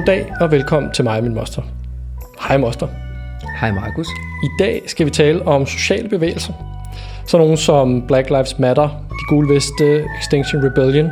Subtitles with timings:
[0.00, 1.62] Goddag og velkommen til mig og min moster.
[2.48, 2.88] Hej moster.
[3.60, 4.06] Hej Markus.
[4.44, 6.52] I dag skal vi tale om sociale bevægelser.
[7.26, 11.10] Så nogle som Black Lives Matter, De Gule Veste, Extinction Rebellion.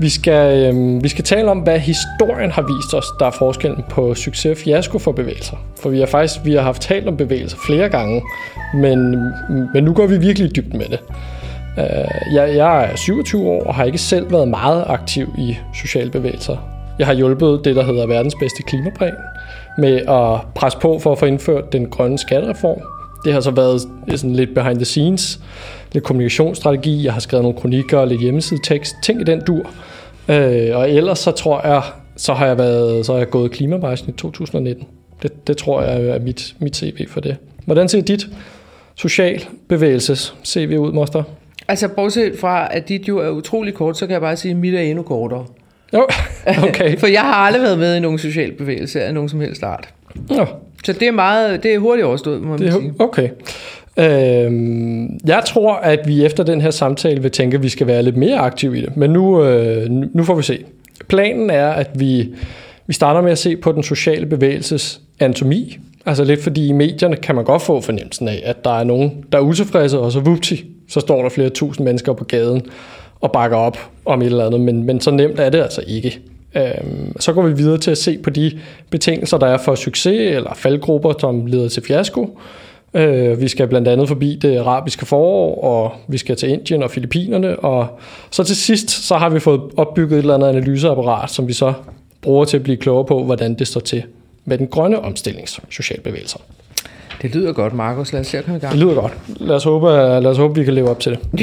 [0.00, 3.84] Vi skal, øhm, vi skal tale om, hvad historien har vist os, der er forskellen
[3.90, 5.56] på succes og fiasko for bevægelser.
[5.80, 8.22] For vi har faktisk vi har haft talt om bevægelser flere gange,
[8.74, 9.16] men,
[9.74, 11.00] men nu går vi virkelig dybden med det.
[11.76, 16.10] Uh, jeg, jeg er 27 år og har ikke selv været meget aktiv i sociale
[16.10, 16.79] bevægelser.
[17.00, 19.14] Jeg har hjulpet det, der hedder verdens bedste klimaplan,
[19.78, 22.80] med at presse på for at få indført den grønne skattereform.
[23.24, 25.40] Det har så været sådan lidt behind the scenes,
[25.92, 29.70] lidt kommunikationsstrategi, jeg har skrevet nogle kronikker, lidt hjemmesidetekst, ting i den dur.
[30.28, 31.82] Øh, og ellers så tror jeg,
[32.16, 34.86] så har jeg, været, så har jeg gået klimamarchen i 2019.
[35.22, 37.36] Det, det tror jeg er mit, mit CV for det.
[37.66, 38.26] Hvordan ser dit
[38.94, 41.22] social bevægelses CV ud, Moster?
[41.68, 44.58] Altså, bortset fra, at dit jo er utrolig kort, så kan jeg bare sige, at
[44.58, 45.46] mit er endnu kortere.
[45.94, 46.06] Jo,
[46.68, 46.98] okay.
[46.98, 49.88] For jeg har aldrig været med i nogen social bevægelse af nogen som helst art.
[50.38, 50.46] Jo.
[50.84, 52.94] Så det er meget, det er hurtigt overstået, må man Det sige.
[52.98, 53.28] okay.
[53.98, 58.02] Øhm, jeg tror, at vi efter den her samtale vil tænke, at vi skal være
[58.02, 58.96] lidt mere aktive i det.
[58.96, 60.64] Men nu, øh, nu får vi se.
[61.08, 62.28] Planen er, at vi,
[62.86, 65.78] vi starter med at se på den sociale bevægelses anatomi.
[66.06, 69.24] Altså lidt fordi i medierne kan man godt få fornemmelsen af, at der er nogen,
[69.32, 72.62] der er utilfredse, og så vupti, så står der flere tusind mennesker på gaden
[73.20, 74.60] og bakker op om et eller andet.
[74.60, 76.20] Men, men så nemt er det altså ikke.
[76.54, 78.58] Øhm, så går vi videre til at se på de
[78.90, 82.38] betingelser, der er for succes eller faldgrupper, som leder til fiasko.
[82.94, 86.90] Øh, vi skal blandt andet forbi det arabiske forår, og vi skal til Indien og
[86.90, 87.86] Filippinerne, og
[88.30, 91.72] så til sidst, så har vi fået opbygget et eller andet analyseapparat, som vi så
[92.22, 94.02] bruger til at blive klogere på, hvordan det står til
[94.44, 96.38] med den grønne omstillings socialbevægelser.
[97.22, 98.12] Det lyder godt, Markus.
[98.12, 98.72] Lad os se at komme i gang.
[98.72, 99.12] Det lyder godt.
[99.28, 101.40] Lad os håbe, lad os håbe vi kan leve op til det.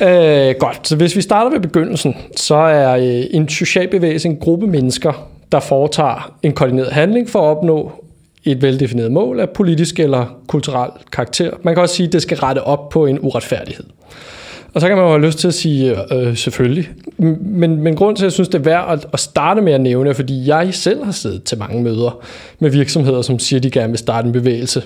[0.08, 4.66] øh, godt, så hvis vi starter ved begyndelsen, så er øh, en socialbevægelse en gruppe
[4.66, 7.92] mennesker, der foretager en koordineret handling for at opnå
[8.44, 11.50] et veldefineret mål af politisk eller kulturel karakter.
[11.62, 13.84] Man kan også sige, at det skal rette op på en uretfærdighed.
[14.74, 16.88] Og så kan man jo have lyst til at sige, øh, selvfølgelig.
[17.18, 19.80] Men, men grund til, at jeg synes, det er værd at, at starte med at
[19.80, 22.24] nævne, er, fordi jeg selv har siddet til mange møder
[22.60, 24.82] med virksomheder, som siger, de gerne vil starte en bevægelse.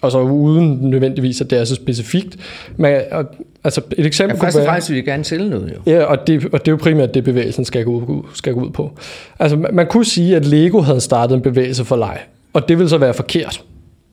[0.00, 2.36] Og så uden nødvendigvis, at det er så specifikt.
[2.76, 3.24] Men, og,
[3.64, 4.68] altså et eksempel Ja, kunne først og være...
[4.68, 5.92] fremmest vil jeg gerne sælge noget, jo.
[5.92, 8.60] Ja, og det, og det er jo primært det, bevægelsen skal gå, ud- skal gå
[8.60, 8.90] ud på.
[9.38, 12.18] Altså, man, man kunne sige, at Lego havde startet en bevægelse for leg,
[12.52, 13.62] og det ville så være forkert,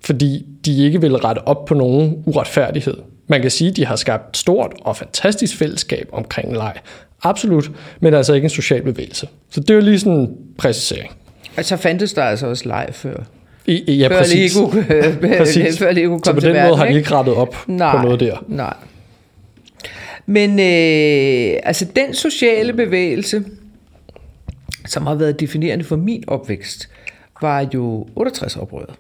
[0.06, 2.94] fordi de ikke ville rette op på nogen uretfærdighed.
[3.28, 6.74] Man kan sige, at de har skabt et stort og fantastisk fællesskab omkring leg.
[7.24, 9.28] Absolut, men altså ikke en social bevægelse.
[9.50, 11.12] Så det er jo lige sådan en præcisering.
[11.58, 13.16] Og så fandtes der altså også leg før.
[13.66, 14.56] I, ja, før præcis.
[14.56, 14.70] Lego,
[15.38, 15.80] Præcis.
[15.80, 16.98] før Lego kom Så på den verden, måde har de ikke?
[16.98, 18.38] ikke rettet op Nej, på noget der.
[18.48, 18.74] Nej.
[20.26, 23.44] Men øh, altså den sociale bevægelse,
[24.86, 26.90] som har været definerende for min opvækst,
[27.42, 28.94] var jo 68-oprøret,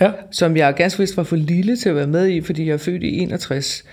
[0.00, 2.72] Ja, som jeg ganske vist var for lille til at være med i, fordi jeg
[2.72, 3.84] er født i 61.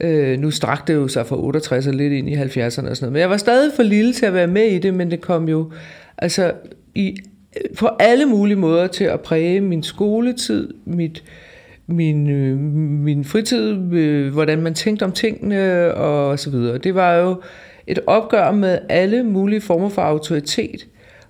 [0.00, 2.84] Øh, nu strakte det jo sig fra 68 og lidt ind i 70'erne og sådan
[2.84, 3.12] noget.
[3.12, 5.48] Men jeg var stadig for lille til at være med i det, men det kom
[5.48, 5.72] jo
[6.18, 6.52] altså
[6.94, 7.16] i,
[7.56, 11.24] øh, på alle mulige måder til at præge min skoletid, mit,
[11.86, 12.58] min, øh,
[13.04, 16.78] min fritid, øh, hvordan man tænkte om tingene og så videre.
[16.78, 17.42] Det var jo
[17.86, 20.86] et opgør med alle mulige former for autoritet.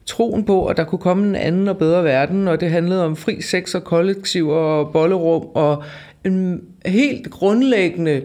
[0.06, 3.16] Troen på, at der kunne komme en anden og bedre verden, og det handlede om
[3.16, 5.82] fri sex og kollektiv og bollerum og
[6.24, 8.22] en helt grundlæggende,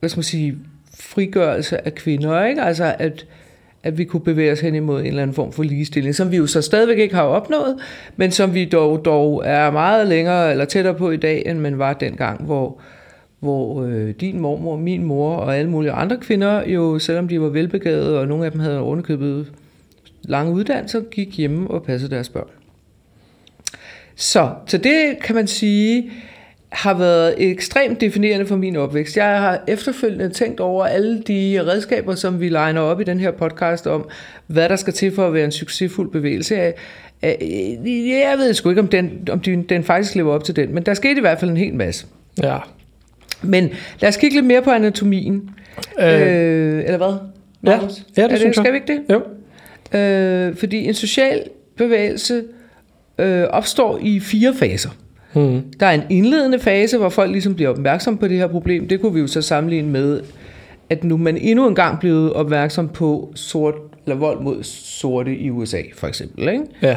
[0.00, 0.56] hvad skal man sige,
[1.00, 2.62] frigørelse af kvinder, ikke?
[2.62, 3.26] Altså at,
[3.82, 6.36] at vi kunne bevæge os hen imod en eller anden form for ligestilling, som vi
[6.36, 7.76] jo så stadigvæk ikke har opnået,
[8.16, 11.78] men som vi dog, dog er meget længere eller tættere på i dag, end man
[11.78, 12.80] var dengang, hvor,
[13.40, 17.48] hvor øh, din mormor, min mor og alle mulige andre kvinder, jo selvom de var
[17.48, 19.52] velbegavede, og nogle af dem havde underkøbet
[20.22, 22.48] lange uddannelser, gik hjemme og passede deres børn.
[24.16, 26.12] Så, så det kan man sige
[26.72, 29.16] har været ekstremt definerende for min opvækst.
[29.16, 33.30] Jeg har efterfølgende tænkt over alle de redskaber, som vi legner op i den her
[33.30, 34.08] podcast om,
[34.46, 36.56] hvad der skal til for at være en succesfuld bevægelse.
[36.56, 36.74] Jeg,
[37.22, 40.82] jeg ved sgu ikke, om, den, om den, den faktisk lever op til den, men
[40.82, 42.06] der skete i hvert fald en hel masse.
[42.42, 42.58] ja.
[43.42, 43.70] Men
[44.00, 45.50] lad os kigge lidt mere på anatomien.
[46.00, 47.16] Øh, øh, eller hvad?
[47.66, 47.80] Ja,
[48.16, 48.54] ja, det er synes jeg.
[48.54, 49.02] Skal vi ikke det?
[49.10, 49.22] Jo.
[49.94, 51.44] Øh, fordi en social
[51.76, 52.44] bevægelse
[53.18, 54.90] øh, opstår i fire faser.
[55.32, 55.62] Hmm.
[55.80, 58.88] Der er en indledende fase, hvor folk ligesom bliver opmærksom på det her problem.
[58.88, 60.20] Det kunne vi jo så sammenligne med,
[60.90, 63.74] at nu man endnu en gang blevet opmærksom på sort,
[64.06, 66.48] eller vold mod sorte i USA, for eksempel.
[66.48, 66.64] Ikke?
[66.82, 66.96] Ja.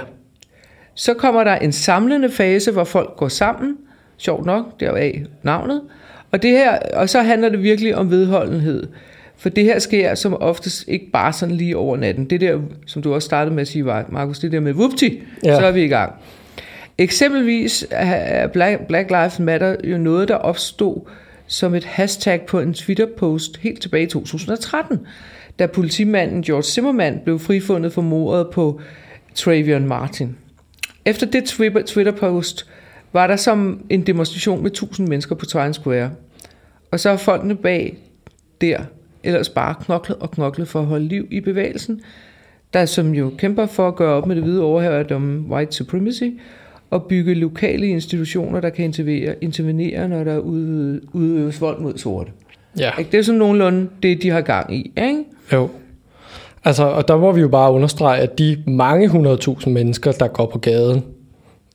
[0.96, 3.78] Så kommer der en samlende fase, hvor folk går sammen.
[4.18, 5.82] Sjovt nok, deraf navnet.
[6.32, 8.88] Og, det her, og så handler det virkelig om vedholdenhed.
[9.38, 12.26] For det her sker som oftest ikke bare sådan lige over natten.
[12.26, 15.10] Det der, som du også startede med at sige, Markus, det der med whoopty,
[15.44, 15.60] ja.
[15.60, 16.14] så er vi i gang.
[16.98, 21.02] Eksempelvis er Black, Black Lives Matter jo noget, der opstod
[21.48, 25.00] som et hashtag på en Twitter-post helt tilbage i 2013,
[25.60, 28.82] da politimanden George Zimmerman blev frifundet for mordet på
[29.36, 30.36] Travion Martin.
[31.06, 31.44] Efter det
[31.86, 32.66] Twitter-post
[33.14, 36.12] var der som en demonstration med 1000 mennesker på Times Square.
[36.92, 37.98] Og så har folkene bag
[38.62, 38.80] der
[39.26, 42.02] ellers bare knoklet og knoklet for at holde liv i bevægelsen,
[42.74, 46.24] der som jo kæmper for at gøre op med det hvide overhør om white supremacy,
[46.90, 52.32] og bygge lokale institutioner, der kan intervenere, intervenere når der udøves vold mod sorte.
[52.80, 52.92] Ja.
[53.12, 55.24] Det er sådan nogenlunde det, de har gang i, ikke?
[55.54, 55.70] Jo.
[56.66, 60.46] Altså, og der må vi jo bare understrege, at de mange hundredtusind mennesker, der går
[60.46, 61.04] på gaden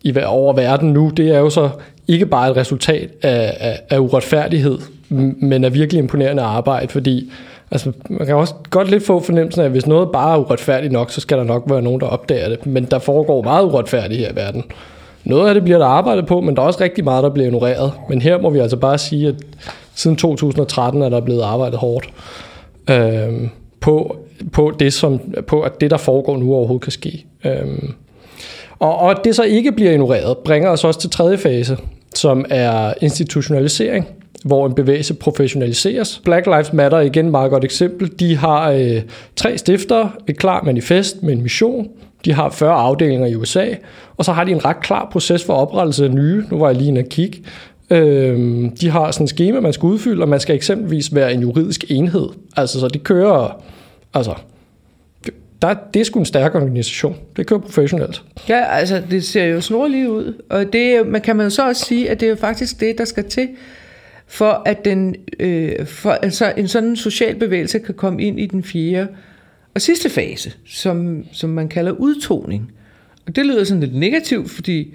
[0.03, 1.71] i over verden nu, det er jo så
[2.09, 4.79] ikke bare et resultat af, af, af uretfærdighed,
[5.11, 7.33] men er virkelig imponerende arbejde, fordi
[7.71, 10.93] altså, man kan også godt lidt få fornemmelsen af, at hvis noget bare er uretfærdigt
[10.93, 12.67] nok, så skal der nok være nogen, der opdager det.
[12.67, 14.65] Men der foregår meget uretfærdigt her i verden.
[15.25, 17.47] Noget af det bliver der arbejdet på, men der er også rigtig meget, der bliver
[17.47, 17.93] ignoreret.
[18.09, 19.35] Men her må vi altså bare sige, at
[19.95, 22.11] siden 2013 er der blevet arbejdet hårdt
[22.91, 23.49] øh,
[23.81, 24.17] på,
[24.53, 27.27] på, det, som, på, at det, der foregår nu, overhovedet kan ske.
[27.45, 27.79] Øh,
[28.79, 31.77] og, og at det så ikke bliver ignoreret, bringer os også til tredje fase,
[32.15, 34.07] som er institutionalisering
[34.45, 36.21] hvor en bevægelse professionaliseres.
[36.25, 38.11] Black Lives Matter er igen et meget godt eksempel.
[38.21, 39.03] De har øh,
[39.37, 41.89] tre stifter, et klart manifest med en mission.
[42.25, 43.67] De har 40 afdelinger i USA,
[44.17, 46.45] og så har de en ret klar proces for oprettelse af nye.
[46.51, 47.43] Nu var jeg lige inde og kigge.
[47.91, 51.41] Øhm, de har sådan et schema, man skal udfylde, og man skal eksempelvis være en
[51.41, 52.29] juridisk enhed.
[52.57, 53.63] Altså, så de kører...
[54.15, 54.35] Altså,
[55.63, 57.17] der, det er sgu en stærk organisation.
[57.37, 58.23] Det kører professionelt.
[58.49, 60.35] Ja, altså det ser jo snorligt ud.
[60.51, 63.05] Og det man kan man så også sige, at det er jo faktisk det, der
[63.05, 63.49] skal til,
[64.31, 68.65] for at den, øh, for, altså en sådan social bevægelse kan komme ind i den
[68.65, 69.09] fjerde
[69.75, 72.73] og sidste fase, som, som man kalder udtoning.
[73.27, 74.95] Og det lyder sådan lidt negativt, fordi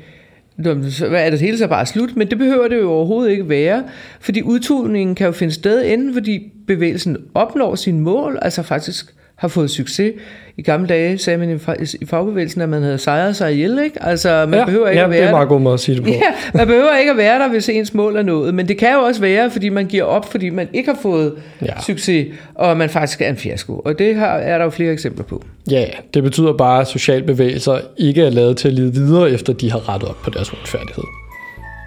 [0.55, 2.15] hvad er det hele så bare slut?
[2.15, 3.83] Men det behøver det jo overhovedet ikke være,
[4.19, 9.47] fordi udtoningen kan jo finde sted enten fordi bevægelsen opnår sin mål, altså faktisk har
[9.47, 10.13] fået succes.
[10.57, 11.59] I gamle dage sagde man
[12.01, 14.03] i fagbevægelsen, at man havde sejret sig ihjel, ikke?
[14.03, 15.95] Altså, man ja, behøver ikke ja, at være det er meget god måde at sige
[15.95, 16.09] det på.
[16.13, 16.21] Ja,
[16.53, 18.53] man behøver ikke at være der, hvis ens mål er nået.
[18.53, 21.33] Men det kan jo også være, fordi man giver op, fordi man ikke har fået
[21.61, 21.81] ja.
[21.81, 23.81] succes, og man faktisk er en fiasko.
[23.85, 25.43] Og det har, er der jo flere eksempler på.
[25.71, 29.71] Ja, det betyder bare, at socialbevægelser ikke er lavet til at lide videre, efter de
[29.71, 31.24] har rettet op på deres uretfærdighed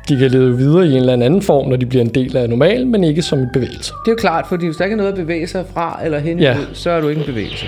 [0.09, 2.49] de kan leve videre i en eller anden form, når de bliver en del af
[2.49, 3.93] normal, men ikke som en bevægelse.
[4.05, 6.19] Det er jo klart, fordi hvis der ikke er noget at bevæge sig fra eller
[6.19, 6.57] hen ja.
[6.73, 7.67] så er du ikke en bevægelse.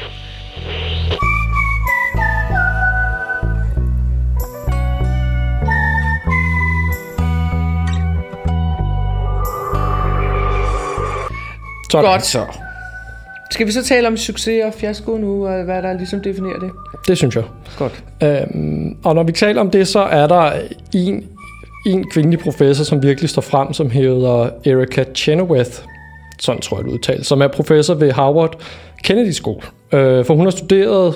[11.90, 12.10] Sådan.
[12.10, 12.44] Godt så.
[13.50, 16.70] Skal vi så tale om succes og fiasko nu, og hvad der ligesom definerer det?
[17.08, 17.44] Det synes jeg.
[17.78, 18.04] Godt.
[18.22, 20.52] Øhm, og når vi taler om det, så er der
[20.94, 21.24] en
[21.86, 25.70] en kvindelig professor, som virkelig står frem, som hedder Erica Chenoweth,
[26.40, 28.60] sådan tror jeg det udtales, som er professor ved Harvard
[29.04, 29.62] Kennedy School.
[29.92, 31.14] Øh, for hun har studeret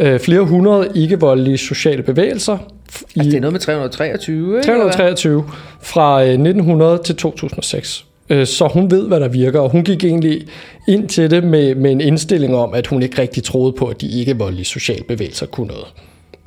[0.00, 2.58] øh, flere hundrede ikke-voldelige sociale bevægelser.
[2.58, 4.66] I altså det er noget med 323, ikke?
[4.66, 5.44] 323
[5.80, 8.04] fra 1900 til 2006.
[8.28, 10.46] Så hun ved, hvad der virker, og hun gik egentlig
[10.88, 14.00] ind til det med, med en indstilling om, at hun ikke rigtig troede på, at
[14.00, 15.86] de ikke-voldelige sociale bevægelser kunne noget.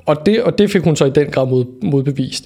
[0.07, 2.43] Og det, og det fik hun så i den grad mod, modbevist.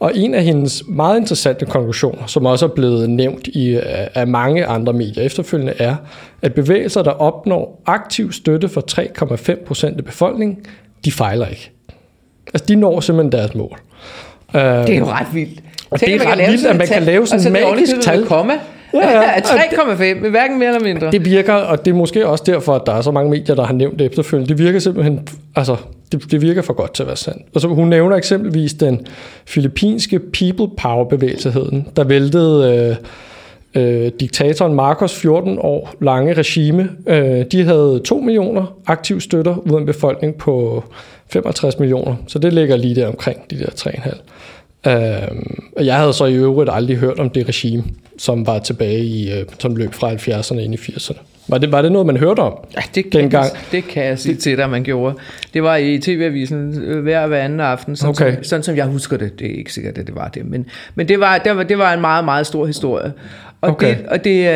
[0.00, 3.78] Og en af hendes meget interessante konklusioner, som også er blevet nævnt i,
[4.14, 5.96] af mange andre medier efterfølgende, er,
[6.42, 8.84] at bevægelser, der opnår aktiv støtte for
[9.50, 10.58] 3,5 procent af befolkningen,
[11.04, 11.70] de fejler ikke.
[12.54, 13.78] Altså, de når simpelthen deres mål.
[14.52, 15.60] Det er jo ret vildt.
[15.90, 18.26] Og Tænk, det er ret vildt, at man kan lave sådan en magisk tal.
[18.26, 18.52] Komma.
[18.94, 19.36] Ja, ja.
[19.40, 21.10] 3,5, hverken mere eller mindre.
[21.10, 23.64] Det virker, og det er måske også derfor, at der er så mange medier, der
[23.64, 24.48] har nævnt det efterfølgende.
[24.48, 25.76] Det virker simpelthen, altså,
[26.12, 27.42] det, det virker for godt til at være sandt.
[27.54, 29.06] Og så hun nævner eksempelvis den
[29.46, 32.96] filippinske People Power bevægelseheden, der væltede
[33.74, 36.90] øh, øh, diktatoren Marcos 14 år lange regime.
[37.06, 40.84] Øh, de havde 2 millioner aktive støtter ud af en befolkning på
[41.28, 44.18] 65 millioner, så det ligger lige der omkring de der 3,5.
[44.90, 47.84] Øh, jeg havde så i øvrigt aldrig hørt om det regime,
[48.18, 51.18] som var tilbage i, øh, som løb fra 70'erne ind i 80'erne.
[51.48, 53.50] Var det, var det noget, man hørte om ja, det kan, dengang?
[53.72, 55.16] Det kan jeg sige til dig, man gjorde.
[55.54, 58.34] Det var i tv-avisen øh, hver hver anden aften, sådan, okay.
[58.34, 59.38] som, sådan som jeg husker det.
[59.38, 60.46] Det er ikke sikkert, at det var det.
[60.46, 63.12] Men, men det, var, det, var, det var en meget, meget stor historie.
[63.60, 63.96] Og, okay.
[63.98, 64.48] det, og, det,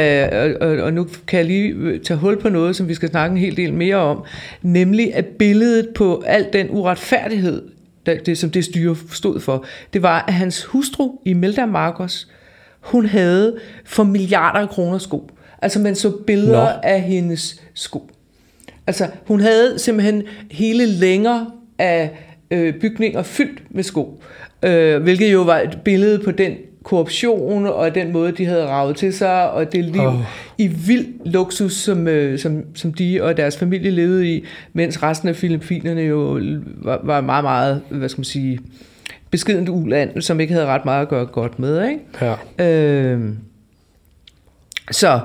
[0.63, 3.39] og, og nu kan jeg lige tage hul på noget, som vi skal snakke en
[3.39, 4.25] hel del mere om.
[4.63, 7.63] Nemlig at billedet på al den uretfærdighed,
[8.07, 12.29] det, det, som det styre stod for, det var, at hans hustru, Imelda Marcos,
[12.81, 15.31] hun havde for milliarder af kroner sko.
[15.63, 16.81] Altså man så billeder Nå.
[16.83, 18.11] af hendes sko.
[18.87, 21.47] Altså hun havde simpelthen hele længer
[21.79, 22.11] af
[22.51, 24.23] øh, bygninger fyldt med sko.
[24.63, 26.53] Øh, hvilket jo var et billede på den
[26.83, 30.15] korruption og den måde, de havde ravet til sig, og det liv oh.
[30.59, 35.29] i vild luksus, som, øh, som, som de og deres familie levede i, mens resten
[35.29, 36.41] af Filippinerne jo
[36.83, 38.59] var, var meget, meget, hvad skal man sige,
[39.31, 42.01] beskedent uland, som ikke havde ret meget at gøre godt med, ikke?
[42.59, 42.67] Ja.
[42.69, 43.21] Øh,
[44.91, 45.21] så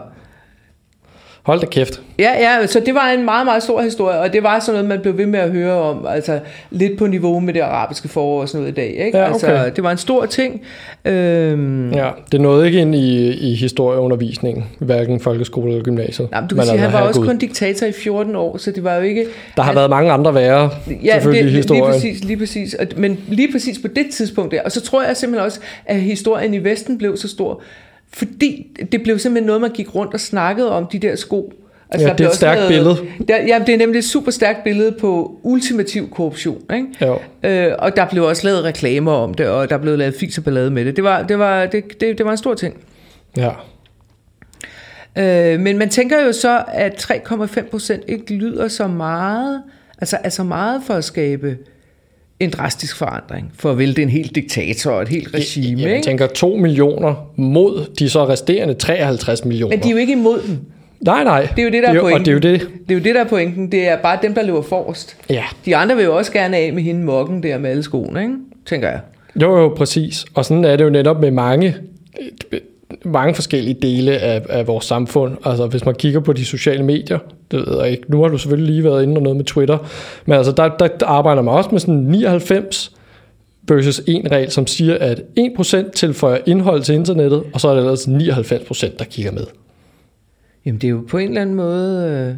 [1.47, 2.01] Hold da kæft.
[2.19, 4.89] Ja, ja, så det var en meget, meget stor historie, og det var sådan noget,
[4.89, 6.39] man blev ved med at høre om, altså
[6.71, 9.17] lidt på niveau med det arabiske forår og sådan noget i dag, ikke?
[9.17, 9.33] Ja, okay.
[9.33, 10.61] Altså, det var en stor ting.
[11.05, 16.31] Øhm, Ja, det nåede ikke ind i, i historieundervisningen, hverken folkeskole eller gymnasiet.
[16.31, 17.33] nej, men du kan Men sige, altså, han var også herregud.
[17.33, 19.25] kun diktator i 14 år, så det var jo ikke...
[19.55, 20.69] Der har han- været mange andre værre,
[21.03, 21.83] Ja, selvfølgelig, det, i historien.
[21.83, 22.75] lige præcis, lige præcis.
[22.97, 24.61] Men lige præcis på det tidspunkt der.
[24.61, 27.61] Og så tror jeg simpelthen også, at historien i Vesten blev så stor,
[28.13, 31.53] fordi det blev simpelthen noget, man gik rundt og snakkede om, de der sko.
[31.89, 32.97] Altså, Ja, der det er et stærkt lavet- billede.
[33.27, 36.61] Der, ja, det er nemlig et super stærkt billede på ultimativ korruption.
[36.73, 36.87] Ikke?
[37.01, 37.19] Jo.
[37.43, 40.43] Øh, og der blev også lavet reklamer om det, og der blev lavet fis og
[40.43, 40.95] ballade med det.
[40.95, 42.75] Det var, det var, det, det, det var en stor ting.
[43.37, 43.49] Ja.
[45.17, 49.61] Øh, men man tænker jo så, at 3,5 procent ikke lyder så meget,
[50.01, 51.57] altså er så meget for at skabe
[52.39, 55.81] en drastisk forandring, for at vælte en helt diktator og et helt regime.
[55.81, 56.05] Jeg ikke?
[56.05, 59.75] tænker 2 millioner mod de så resterende 53 millioner.
[59.75, 60.59] Men de er jo ikke imod den.
[61.01, 61.41] Nej, nej.
[61.55, 62.25] Det er jo det, der er Og pointen.
[62.25, 62.61] det er jo det.
[62.87, 63.71] Det er jo det, der er pointen.
[63.71, 65.17] Det er bare dem, der løber forrest.
[65.29, 65.43] Ja.
[65.65, 68.33] De andre vil jo også gerne af med hende mokken der med alle skoene, ikke?
[68.65, 68.99] tænker jeg.
[69.41, 70.25] Jo, jo, præcis.
[70.33, 71.75] Og sådan er det jo netop med mange,
[73.05, 75.37] mange forskellige dele af, af vores samfund.
[75.45, 77.19] Altså hvis man kigger på de sociale medier,
[77.51, 78.03] det ved jeg ikke.
[78.11, 79.77] Nu har du selvfølgelig lige været inde og noget med Twitter.
[80.25, 82.95] Men altså der, der, der arbejder man også med sådan 99
[83.67, 87.81] versus en regel, som siger, at 1% tilføjer indhold til internettet, og så er det
[87.81, 89.43] ellers 99%, der kigger med.
[90.65, 92.35] Jamen det er jo på en eller anden måde, øh,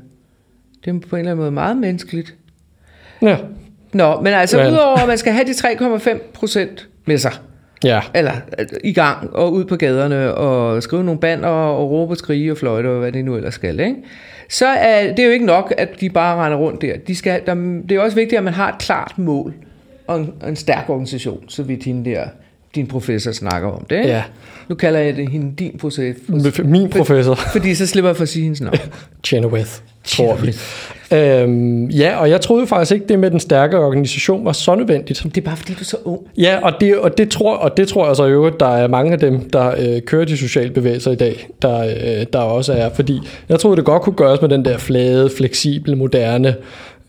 [0.85, 2.35] det er på en eller anden måde meget menneskeligt.
[3.21, 3.37] Ja,
[3.93, 7.31] Nå, men altså Men- udover at man skal have de 3,5 procent med sig,
[7.83, 8.01] ja.
[8.13, 8.33] eller
[8.83, 12.57] i gang og ud på gaderne og skrive nogle bander og råbe og skrige og
[12.57, 13.95] fløjte og hvad det nu ellers skal, ikke?
[14.49, 16.97] så er det er jo ikke nok, at de bare render rundt der.
[16.97, 17.53] De skal, der.
[17.89, 19.53] Det er også vigtigt, at man har et klart mål
[20.07, 22.27] og en, og en stærk organisation, så vidt hende der,
[22.75, 23.95] din professor snakker om det.
[23.95, 24.09] Ikke?
[24.09, 24.23] Ja.
[24.69, 28.29] Nu kalder jeg det hende din professor, Min professor, fordi så slipper jeg for at
[28.29, 28.77] sige hendes navn.
[29.23, 29.69] Chenoweth,
[30.03, 30.55] tror vi.
[31.11, 35.23] Øhm, ja, og jeg troede faktisk ikke, det med den stærke organisation var så nødvendigt.
[35.23, 36.21] Det er bare fordi, du er så ung.
[36.37, 38.87] Ja, og det, og det, tror, og det tror jeg så i øvrigt, der er
[38.87, 42.73] mange af dem, der øh, kører de sociale bevægelser i dag, der, øh, der også
[42.73, 42.89] er.
[42.89, 46.55] Fordi jeg troede, det godt kunne gøres med den der flade, fleksible, moderne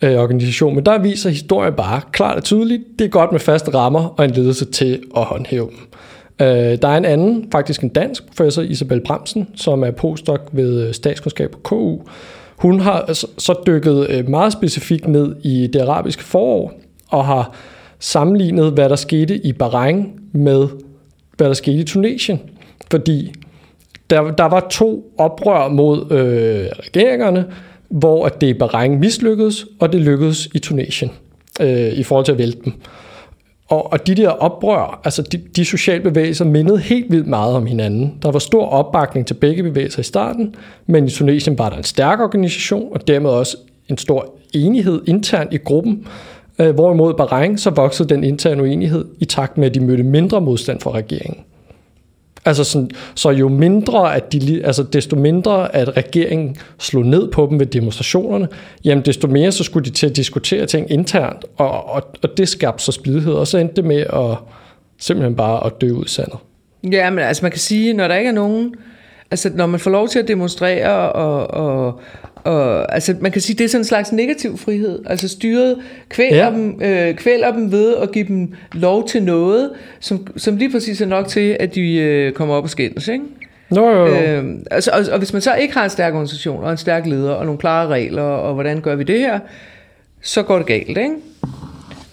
[0.03, 0.75] øh, organisation.
[0.75, 4.25] Men der viser historien bare klart og tydeligt, det er godt med faste rammer og
[4.25, 5.79] en ledelse til at håndhæve dem.
[6.41, 6.47] Øh,
[6.83, 10.95] der er en anden, faktisk en dansk professor, Isabel Bremsen, som er postdoc ved øh,
[10.95, 11.99] statskundskab på KU.
[12.57, 16.73] Hun har så, dykket øh, meget specifikt ned i det arabiske forår,
[17.09, 17.55] og har
[17.99, 20.69] sammenlignet, hvad der skete i Bahrain med,
[21.37, 22.41] hvad der skete i Tunesien.
[22.91, 23.33] Fordi
[24.11, 27.47] der, der var to oprør mod øh, regeringerne,
[27.89, 31.11] hvor at det i Bahrain mislykkedes, og det lykkedes i Tunesien
[31.61, 32.73] øh, i forhold til at vælte dem.
[33.71, 37.67] Og, og de der oprør, altså de, de sociale bevægelser, mindede helt vildt meget om
[37.67, 38.19] hinanden.
[38.23, 40.55] Der var stor opbakning til begge bevægelser i starten,
[40.87, 43.57] men i Tunesien var der en stærk organisation, og dermed også
[43.89, 46.07] en stor enighed internt i gruppen.
[46.59, 50.41] Øh, hvorimod Bahrain, så voksede den interne uenighed i takt med, at de mødte mindre
[50.41, 51.45] modstand fra regeringen.
[52.45, 57.47] Altså sådan, så jo mindre, at de, altså desto mindre, at regeringen slog ned på
[57.51, 58.49] dem ved demonstrationerne,
[58.85, 62.49] jamen desto mere så skulle de til at diskutere ting internt, og, og, og det
[62.49, 64.37] skabte så spidighed, og så endte det med at
[64.99, 66.39] simpelthen bare at dø ud sandet.
[66.93, 68.75] Ja, men altså man kan sige, når der ikke er nogen,
[69.31, 72.01] altså når man får lov til at demonstrere, og, og,
[72.45, 74.99] og altså man kan sige, det er sådan en slags negativ frihed.
[75.07, 75.77] Altså styret
[76.09, 76.51] kvæler, Ja.
[76.51, 79.71] dem, øh, kvæler dem ved at give dem lov til noget,
[80.01, 83.25] som, som lige præcis er nok til, at de øh, kommer op og skændes, ikke?
[83.71, 84.15] Nå, jo, jo.
[84.15, 87.07] Øh, altså, og, og hvis man så ikke har en stærk organisation, og en stærk
[87.07, 89.39] leder, og nogle klare regler, og hvordan gør vi det her,
[90.23, 91.11] så går det galt, ikke?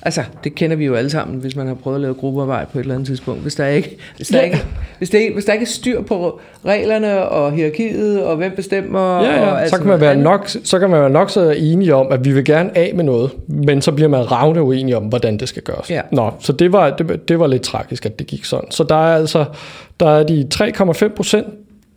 [0.02, 2.78] Altså, det kender vi jo alle sammen, hvis man har prøvet at lave gruppearbejde på
[2.78, 3.42] et eller andet tidspunkt.
[3.42, 4.44] Hvis der ikke, hvis der Ja.
[4.46, 4.64] ikke,
[4.98, 9.24] hvis der ikke, hvis der ikke er styr på reglerne og hierarkiet, og hvem bestemmer...
[9.24, 9.60] Ja, og ja.
[9.60, 12.26] alt Så, kan man være nok, så kan man være nok så enige om, at
[12.26, 15.50] vi vil gerne af med noget, men så bliver man ravne uenige om, hvordan det
[15.50, 15.90] skal gøres.
[15.90, 16.02] Ja.
[16.12, 18.72] Nå, så det var, det, det var lidt tragisk, at det gik sådan.
[18.72, 19.46] Så der er altså
[20.00, 21.48] der er de 3,5 procent,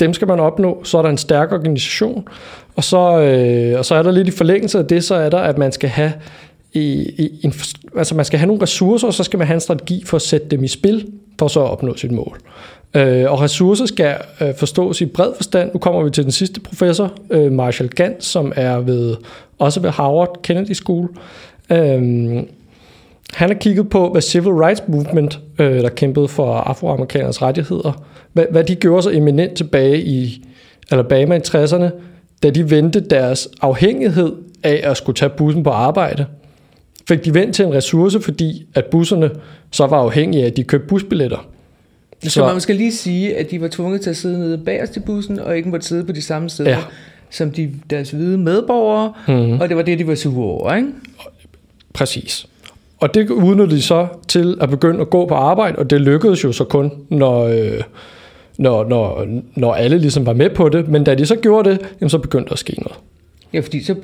[0.01, 2.29] dem skal man opnå, så er der en stærk organisation,
[2.77, 5.39] og så, øh, og så er der lidt i forlængelse af det, så er der,
[5.39, 6.13] at man skal have
[6.73, 6.81] i,
[7.19, 7.55] i, en,
[7.97, 10.23] altså man skal have nogle ressourcer, og så skal man have en strategi for at
[10.23, 11.07] sætte dem i spil,
[11.39, 12.41] for så at opnå sit mål.
[12.95, 15.71] Øh, og ressourcer skal øh, forstås i bred forstand.
[15.73, 19.17] Nu kommer vi til den sidste professor, øh, Marshall Gantz, som er ved,
[19.59, 21.09] også ved Harvard Kennedy School.
[21.71, 22.43] Øh,
[23.33, 28.45] han har kigget på, hvad Civil Rights Movement, øh, der kæmpede for afroamerikaners rettigheder, hvad,
[28.51, 30.45] hvad de gjorde så eminent tilbage i
[30.91, 31.91] Alabama i 60'erne,
[32.43, 36.27] da de vendte deres afhængighed af at skulle tage bussen på arbejde.
[37.11, 39.31] Fik de vendt til en ressource, fordi at busserne
[39.71, 41.49] så var afhængige af, at de købte busbilletter.
[42.23, 44.97] Så, så man måske lige sige, at de var tvunget til at sidde nede bagerst
[44.97, 46.79] i bussen, og ikke måtte sidde på de samme steder, ja.
[47.31, 49.61] som de, deres hvide medborgere, mm-hmm.
[49.61, 50.89] og det var det, de var sure over, ikke?
[51.93, 52.47] Præcis.
[53.01, 56.45] Og det udnyttede de så til at begynde at gå på arbejde, og det lykkedes
[56.45, 57.83] jo så kun, når, øh,
[58.59, 60.89] når, når, når alle ligesom var med på det.
[60.89, 62.99] Men da de så gjorde det, jamen, så begyndte der at ske noget.
[63.53, 63.95] Ja, fordi så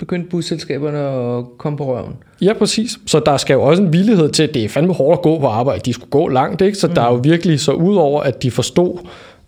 [0.00, 2.16] begyndte busselskaberne at komme på røven.
[2.40, 2.98] Ja, præcis.
[3.06, 5.38] Så der skal jo også en villighed til, at det er fandme hårdt at gå
[5.38, 5.80] på arbejde.
[5.84, 6.78] De skulle gå langt, ikke?
[6.78, 6.94] Så mm.
[6.94, 8.98] der er jo virkelig, så udover at de forstod,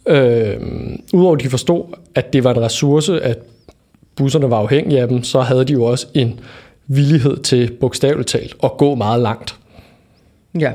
[0.06, 0.54] øh,
[1.12, 3.38] udover at de forstod, at det var en ressource, at
[4.16, 6.40] busserne var afhængige af dem, så havde de jo også en
[6.87, 9.56] villighed til bogstaveligt talt at gå meget langt.
[10.61, 10.73] Ja,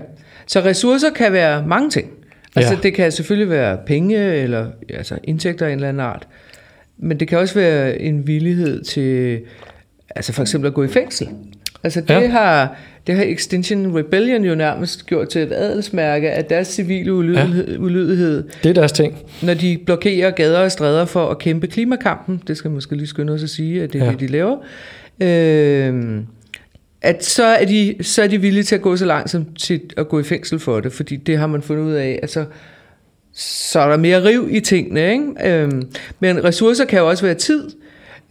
[0.47, 2.11] så ressourcer kan være mange ting.
[2.55, 2.79] Altså ja.
[2.83, 6.27] det kan selvfølgelig være penge eller altså indtægter af en eller anden art.
[6.97, 9.39] Men det kan også være en villighed til
[10.15, 11.27] altså for eksempel at gå i fængsel.
[11.83, 12.27] Altså det ja.
[12.27, 12.75] har
[13.07, 17.67] det har Extinction Rebellion jo nærmest gjort til et adelsmærke af deres civile ulydighed.
[17.67, 17.77] Ja.
[17.77, 18.43] ulydighed.
[18.63, 19.15] Det er deres ting.
[19.41, 23.33] Når de blokerer gader og stræder for at kæmpe klimakampen, det skal måske lige skynde
[23.33, 24.11] os at sige, at det er ja.
[24.11, 24.57] det, de laver,
[25.21, 26.21] øh,
[27.01, 29.81] at så er, de, så er de villige til at gå så langt som til
[29.97, 32.45] at gå i fængsel for det, fordi det har man fundet ud af, altså så
[33.79, 35.11] er der mere riv i tingene.
[35.11, 35.25] Ikke?
[35.45, 35.71] Øh,
[36.19, 37.69] men ressourcer kan jo også være tid.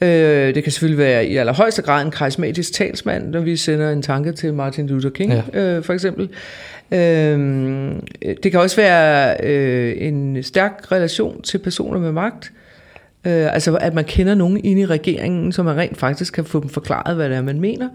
[0.00, 4.02] Øh, det kan selvfølgelig være i allerhøjeste grad en karismatisk talsmand, når vi sender en
[4.02, 5.60] tanke til Martin Luther King, ja.
[5.60, 6.28] øh, for eksempel.
[6.90, 7.38] Øh,
[8.42, 12.52] det kan også være øh, en stærk relation til personer med magt.
[13.26, 16.60] Øh, altså at man kender nogen inde i regeringen, så man rent faktisk kan få
[16.60, 17.88] dem forklaret, hvad det er, man mener.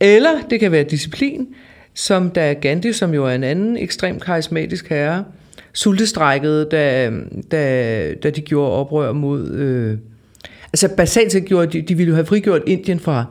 [0.00, 1.46] Eller det kan være disciplin,
[1.94, 5.24] som da Gandhi, som jo er en anden ekstremt karismatisk herre,
[5.72, 7.10] sultestrækkede, da,
[7.50, 9.50] da, da de gjorde oprør mod...
[9.50, 9.98] Øh,
[10.66, 13.24] altså basalt set gjorde de, de ville jo have frigjort Indien fra,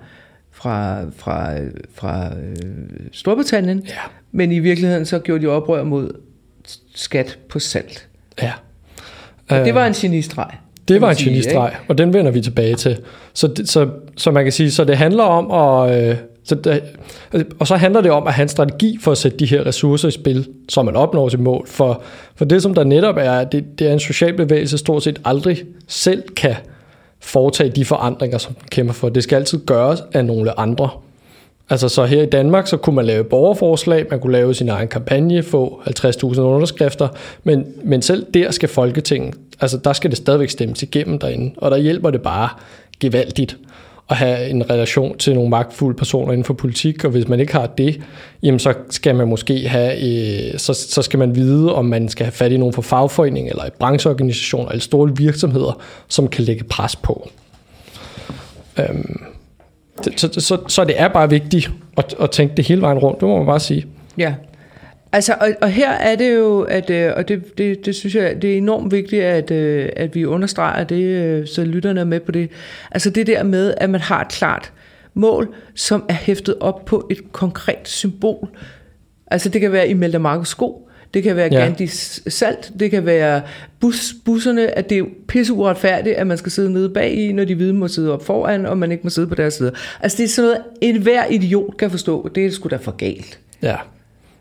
[0.51, 1.53] fra, fra,
[1.93, 3.93] fra øh, Storbritannien, ja.
[4.31, 6.11] men i virkeligheden så gjorde de oprør mod
[6.95, 8.07] skat på salt.
[8.41, 8.51] Ja.
[9.49, 10.51] Og det var en genistreg.
[10.87, 12.97] Det var en genistreg, og den vender vi tilbage til.
[13.33, 16.09] Så, så, så man kan sige, så det handler om at...
[16.09, 16.83] Øh, så det,
[17.59, 20.11] og så handler det om at hans strategi for at sætte de her ressourcer i
[20.11, 21.67] spil, så man opnår sit mål.
[21.67, 22.01] For,
[22.35, 25.63] for det, som der netop er, det, det er en social bevægelse, stort set aldrig
[25.87, 26.55] selv kan
[27.19, 29.09] foretage de forandringer, som den kæmper for.
[29.09, 30.89] Det skal altid gøres af nogle andre.
[31.69, 34.87] Altså så her i Danmark, så kunne man lave borgerforslag, man kunne lave sin egen
[34.87, 37.07] kampagne, få 50.000 underskrifter,
[37.43, 41.71] men, men selv der skal Folketinget, altså der skal det stadigvæk stemmes igennem derinde, og
[41.71, 42.49] der hjælper det bare
[42.99, 43.57] gevaldigt
[44.11, 47.53] at have en relation til nogle magtfulde personer inden for politik, og hvis man ikke
[47.53, 48.01] har det,
[48.43, 52.25] jamen så skal man måske have, øh, så, så skal man vide, om man skal
[52.25, 56.63] have fat i nogen fra fagforening, eller i brancheorganisationer, eller store virksomheder, som kan lægge
[56.63, 57.29] pres på.
[58.79, 59.21] Øhm,
[60.15, 63.27] så, så, så det er bare vigtigt at, at tænke det hele vejen rundt, det
[63.27, 63.85] må man bare sige.
[64.17, 64.33] Ja,
[65.13, 68.41] Altså, og, og her er det jo, at, øh, og det, det, det synes jeg,
[68.41, 72.19] det er enormt vigtigt, at, øh, at vi understreger det, øh, så lytterne er med
[72.19, 72.49] på det.
[72.91, 74.73] Altså det der med, at man har et klart
[75.13, 78.47] mål, som er hæftet op på et konkret symbol.
[79.27, 81.59] Altså det kan være Imelda Marcos sko, det kan være ja.
[81.59, 83.41] Gandhis salt, det kan være
[83.79, 87.45] bus, busserne, at det er pisse uretfærdigt, at man skal sidde nede bag i, når
[87.45, 89.73] de hvide må sidde op foran, og man ikke må sidde på deres side.
[90.01, 92.91] Altså det er sådan noget, en hver idiot kan forstå, det er sgu da for
[92.91, 93.39] galt.
[93.61, 93.75] Ja.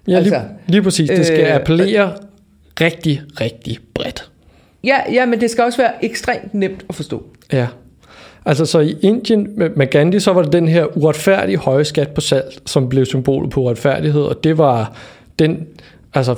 [0.09, 1.11] Ja, altså, lige, lige præcis.
[1.11, 2.13] Det skal øh, appellere
[2.81, 4.31] rigtig, rigtig bredt.
[4.85, 7.23] Ja, ja, men det skal også være ekstremt nemt at forstå.
[7.53, 7.67] Ja.
[8.47, 12.21] Altså så i Indien med Gandhi, så var det den her uretfærdige høje skat på
[12.21, 14.93] salt, som blev symbolet på uretfærdighed, og det var
[15.39, 15.67] den,
[16.15, 16.35] altså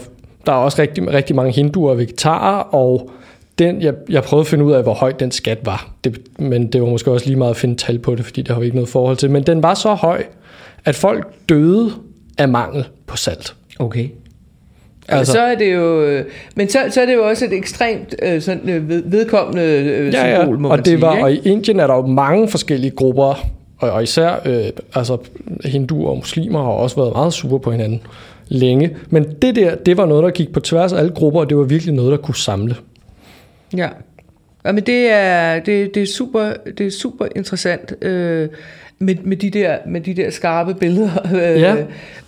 [0.46, 3.10] der er også rigtig, rigtig mange hinduer og vegetarer, og
[3.58, 6.66] den, jeg, jeg prøvede at finde ud af, hvor høj den skat var, det, men
[6.66, 8.64] det var måske også lige meget at finde tal på det, fordi det har vi
[8.64, 10.24] ikke noget forhold til, men den var så høj,
[10.84, 11.92] at folk døde
[12.38, 13.54] af mangel på salt.
[13.78, 14.08] Okay.
[15.08, 16.22] Altså, så er det jo,
[16.54, 20.28] men så, så er det jo også et ekstremt øh, sådan, øh, vedkommende øh, ja,
[20.28, 20.40] ja.
[20.40, 21.24] symbol, må og det sige, var, ikke?
[21.24, 24.64] Og i Indien er der jo mange forskellige grupper, og, og især øh,
[24.94, 25.16] altså,
[25.64, 28.00] hinduer og muslimer har også været meget sure på hinanden
[28.48, 28.96] længe.
[29.10, 31.56] Men det der, det var noget, der gik på tværs af alle grupper, og det
[31.56, 32.76] var virkelig noget, der kunne samle.
[33.76, 33.88] Ja.
[34.64, 38.04] Jamen det er, det, det er, super, det er super interessant.
[38.04, 38.48] Øh,
[39.02, 41.76] med, med, de der, med de der skarpe billeder øh, ja.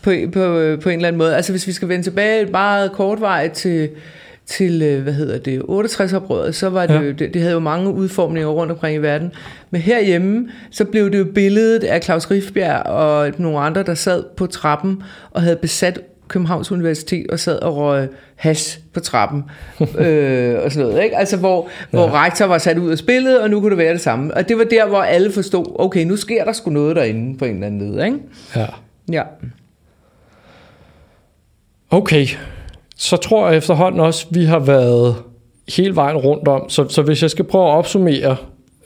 [0.03, 1.37] på, på, på en eller anden måde.
[1.37, 3.91] Altså hvis vi skal vende tilbage meget kort vej til,
[4.47, 7.01] til, øh, hvad hedder det, 68-oprøret, så var det, ja.
[7.01, 9.33] jo, det, det havde jo mange udformninger rundt omkring i verden.
[9.71, 14.25] Men herhjemme, så blev det jo billedet af Claus Rifbjerg og nogle andre, der sad
[14.37, 19.45] på trappen og havde besat Københavns Universitet og sad og røg hash på trappen
[19.99, 21.05] øh, og sådan noget.
[21.05, 21.17] Ikke?
[21.17, 21.99] Altså hvor, ja.
[21.99, 24.35] hvor rektor var sat ud af spillet, og nu kunne det være det samme.
[24.35, 27.45] Og det var der, hvor alle forstod, okay, nu sker der sgu noget derinde på
[27.45, 28.05] en eller anden led.
[28.05, 28.19] Ikke?
[28.57, 28.67] Ja.
[29.13, 29.23] Ja.
[31.91, 32.27] Okay,
[32.97, 35.17] så tror jeg efterhånden også, vi har været
[35.77, 36.69] hele vejen rundt om.
[36.69, 38.37] Så, så hvis jeg skal prøve at opsummere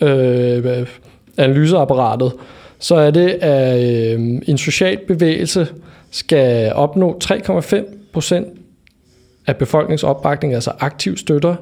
[0.00, 0.86] øh,
[1.36, 2.32] analyseapparatet,
[2.78, 5.68] så er det, øh, en social bevægelse
[6.10, 8.48] skal opnå 3,5 procent
[9.46, 11.56] af befolkningsopbakning, altså aktiv støtter.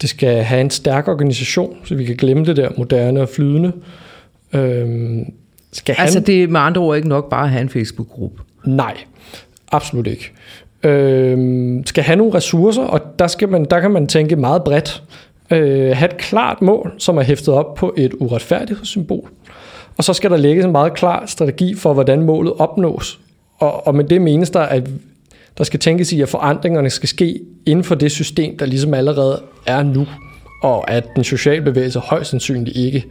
[0.00, 3.72] Det skal have en stærk organisation, så vi kan glemme det der moderne og flydende.
[4.52, 5.16] Øh,
[5.72, 8.42] skal have Altså det er med andre ord ikke nok bare at have en Facebook-gruppe.
[8.64, 8.96] Nej,
[9.72, 10.32] absolut ikke.
[10.82, 15.02] Øh, skal have nogle ressourcer, og der, skal man, der kan man tænke meget bredt.
[15.50, 19.30] Øh, have et klart mål, som er hæftet op på et uretfærdighedssymbol.
[19.96, 23.20] Og så skal der lægges en meget klar strategi for, hvordan målet opnås.
[23.58, 24.88] Og, og med det menes der, at
[25.58, 29.42] der skal tænkes i, at forandringerne skal ske inden for det system, der ligesom allerede
[29.66, 30.06] er nu.
[30.62, 33.04] Og at den sociale bevægelse højst sandsynligt ikke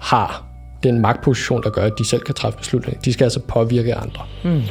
[0.00, 0.44] har
[0.82, 3.00] den magtposition, der gør, at de selv kan træffe beslutninger.
[3.00, 4.22] De skal altså påvirke andre.
[4.44, 4.62] Mm.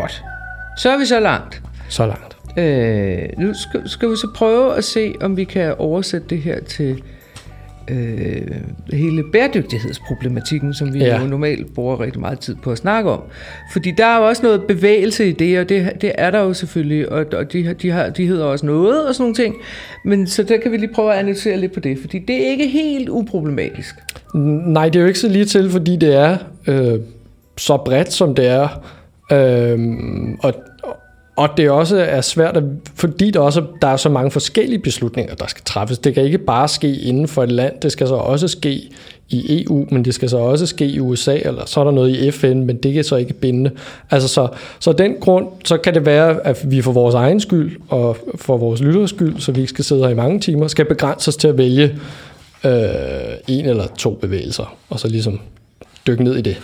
[0.00, 0.22] Godt.
[0.78, 1.62] Så er vi så langt.
[1.88, 2.36] Så langt.
[2.58, 6.60] Øh, nu skal, skal vi så prøve at se, om vi kan oversætte det her
[6.60, 7.02] til
[7.90, 8.40] øh,
[8.92, 11.20] hele bæredygtighedsproblematikken, som vi Ja.
[11.20, 13.20] jo normalt bruger rigtig meget tid på at snakke om.
[13.72, 16.52] Fordi der er jo også noget bevægelse i det, og det, det er der jo
[16.54, 19.54] selvfølgelig, og, og de, har- de, har, de hedder også noget og sådan nogle ting.
[20.04, 22.50] Men så der kan vi lige prøve at analysere lidt på det, fordi det er
[22.50, 23.94] ikke helt uproblematisk.
[24.66, 27.00] Nej, det er jo ikke så lige til, fordi det er øh,
[27.58, 28.68] så bredt, som det er.
[29.32, 30.54] Øhm, og,
[31.36, 35.34] og det også er svært, at, fordi der også der er så mange forskellige beslutninger,
[35.34, 35.98] der skal træffes.
[35.98, 38.90] Det kan ikke bare ske inden for et land, det skal så også ske
[39.28, 42.16] i EU, men det skal så også ske i USA, eller så er der noget
[42.16, 43.70] i FN, men det kan så ikke binde.
[44.10, 47.76] Altså så, så den grund, så kan det være, at vi for vores egen skyld,
[47.88, 50.84] og for vores lytters skyld, så vi ikke skal sidde her i mange timer, skal
[50.84, 51.98] begrænse os til at vælge
[52.64, 52.72] øh,
[53.48, 55.40] en eller to bevægelser, og så ligesom
[56.06, 56.56] dykke ned i det.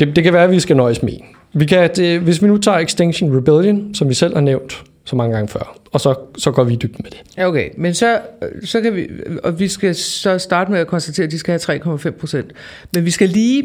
[0.00, 1.24] Det, det kan være, at vi skal nøjes med en.
[1.52, 5.16] Vi kan, det, hvis vi nu tager Extinction Rebellion, som vi selv har nævnt så
[5.16, 7.44] mange gange før, og så, så går vi i dybden med det.
[7.44, 8.20] Okay, men så,
[8.64, 9.08] så kan vi,
[9.42, 12.52] og vi skal så starte med at konstatere, at de skal have 3,5 procent.
[12.94, 13.64] Men vi skal lige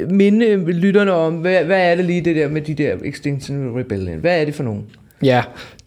[0.00, 3.78] øh, minde lytterne om, hvad, hvad er det lige det der med de der Extinction
[3.78, 4.18] Rebellion?
[4.18, 4.84] Hvad er det for nogen?
[5.22, 5.42] Ja,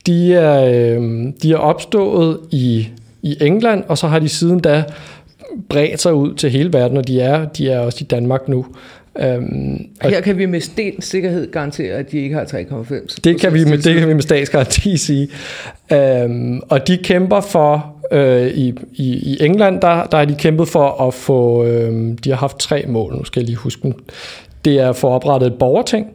[0.05, 2.87] de er, øh, de er opstået i,
[3.21, 4.83] i England, og så har de siden da
[5.69, 8.65] bredt sig ud til hele verden, og de er, de er også i Danmark nu.
[9.21, 13.17] Øhm, og Her kan vi med sten sikkerhed garantere, at de ikke har 3,5.
[13.23, 15.29] det, kan vi med, det kan vi med statsgaranti sige.
[15.93, 20.67] Øhm, og de kæmper for, øh, i, i, i England, der, der har de kæmpet
[20.67, 23.93] for at få, øh, de har haft tre mål, nu skal jeg lige huske dem.
[24.65, 26.07] Det er at få oprettet et borgerting,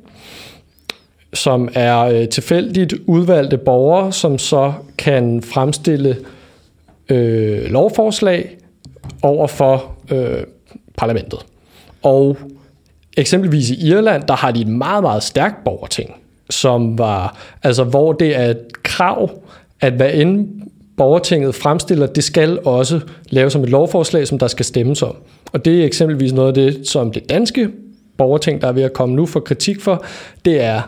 [1.32, 6.16] som er øh, tilfældigt udvalgte borgere, som så kan fremstille
[7.08, 8.56] øh, lovforslag
[9.22, 10.42] over for øh,
[10.96, 11.38] parlamentet.
[12.02, 12.36] Og
[13.16, 16.10] eksempelvis i Irland, der har de et meget, meget stærkt borgerting,
[16.50, 19.30] som var, altså hvor det er et krav,
[19.80, 20.48] at hvad end
[20.96, 23.00] borgertinget fremstiller, det skal også
[23.30, 25.16] laves som et lovforslag, som der skal stemmes om.
[25.52, 27.68] Og det er eksempelvis noget af det, som det danske
[28.18, 30.04] borgerting, der er ved at komme nu for kritik for,
[30.44, 30.80] det er,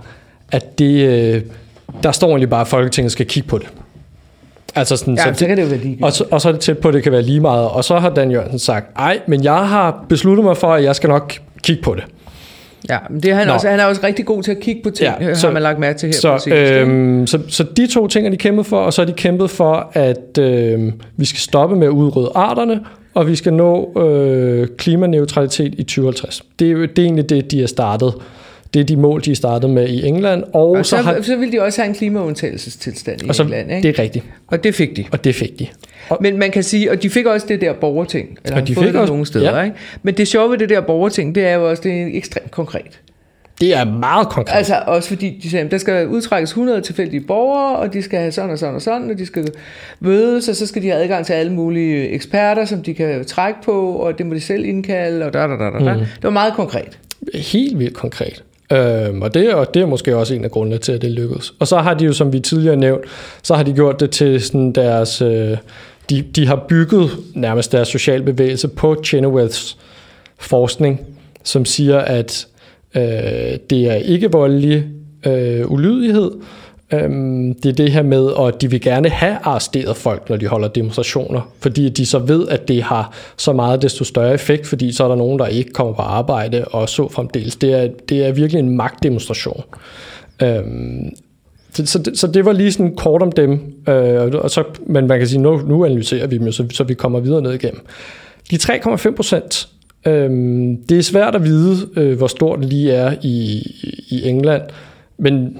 [0.53, 1.43] at det, øh,
[2.03, 3.67] der står egentlig bare, at Folketinget skal kigge på det.
[4.75, 6.05] Altså sådan, Ja, så så kan det jo være ligegyldigt.
[6.05, 7.69] og så, og så er det tæt på, at det kan være lige meget.
[7.69, 10.97] Og så har Dan Jørgensen sagt, ej, men jeg har besluttet mig for, at jeg
[10.97, 12.05] skal nok kigge på det.
[12.89, 13.53] Ja, men det er han, Nå.
[13.53, 15.53] også, han er også rigtig god til at kigge på ting, Ja, ja, så- har
[15.55, 16.13] man lagt mærke til her.
[16.13, 16.75] på Så, det seneste.
[16.81, 19.51] øhm, så, så de to ting har de kæmpet for, og så har de kæmpet
[19.51, 22.81] for, at øh, vi skal stoppe med at udrydde arterne,
[23.15, 26.43] og vi skal nå øh, klimaneutralitet i 2050.
[26.59, 28.15] Det det er egentlig det, de har startet.
[28.75, 30.45] Det er de mål, de har startet med i England.
[30.53, 33.43] Og, og så, så, har, så vil de også have en klimaundtagelsestilstand i og så,
[33.43, 33.89] England, ikke?
[33.89, 34.25] det er rigtigt.
[34.47, 35.05] Og det fik de.
[35.13, 35.67] Og det fik de.
[36.09, 38.75] Og, Men man kan sige, og de fik også det der borgerting, eller Og de
[38.75, 39.63] fik det også- nogle steder, ja.
[39.65, 39.77] ikke?
[40.03, 43.01] Men det sjove ved det der borgerting, det er jo også, det er ekstremt konkret.
[43.61, 44.57] det er meget konkret.
[44.57, 48.33] Altså også fordi, de sagde, der skal udtrækkes 100 tilfældige borgere, og de skal have
[48.33, 49.49] sådan og sådan og sådan, og de skal
[50.01, 53.59] mødes, og så skal de have adgang til alle mulige eksperter, som de kan trække
[53.65, 55.93] på, og det må de selv indkalde, og da, da, da, da.
[55.95, 55.99] Mm.
[56.01, 56.99] Det var meget konkret.
[57.35, 58.43] Helt vildt konkret.
[58.73, 61.55] Øhm, og, det, og det er måske også en af grundene til, at det lykkedes.
[61.59, 63.05] Og så har de jo, som vi tidligere nævnt,
[63.43, 65.57] så har de gjort det til sådan deres, øh,
[66.11, 69.77] de, de har bygget nærmest deres social bevægelse på Chenoweths
[70.39, 71.01] forskning,
[71.45, 72.47] som siger, at
[72.97, 73.03] øh,
[73.71, 74.85] det er ikke voldelig
[75.27, 76.31] øh, ulydighed,
[76.93, 80.47] Øhm, det er det her med, at de vil gerne have arresteret folk, når de
[80.47, 84.93] holder demonstrationer, fordi de så ved, at det har så meget desto større effekt, fordi
[84.93, 87.57] så er der nogen, der ikke kommer på arbejde og så fremdeles.
[87.57, 89.63] Det er, det er virkelig en magtdemonstration.
[90.43, 91.15] Øhm,
[91.73, 93.53] så, så, det, så det var lige sådan kort om dem,
[93.89, 96.95] øh, og så, men man kan sige, nu, nu analyserer vi dem, så, så vi
[96.95, 97.81] kommer videre ned igennem.
[98.51, 99.69] De 3,5 procent,
[100.07, 100.31] øh,
[100.89, 103.63] det er svært at vide, øh, hvor stort det lige er i,
[104.09, 104.63] i England,
[105.19, 105.59] men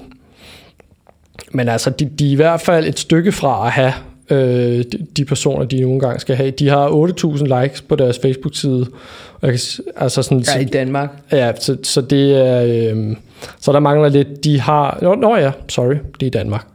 [1.51, 3.93] men altså, de, de er i hvert fald et stykke fra at have
[4.29, 4.83] øh,
[5.17, 6.51] de personer, de nogle gange skal have.
[6.51, 8.87] De har 8.000 likes på deres Facebook-side.
[9.33, 9.59] Og kan,
[9.95, 11.09] altså sådan, ja, i Danmark.
[11.31, 12.63] Ja, så, så det er...
[12.63, 13.15] Øh,
[13.59, 14.43] så der mangler lidt...
[14.43, 14.99] De har...
[15.01, 16.65] Nå, nå ja, sorry, det er i Danmark.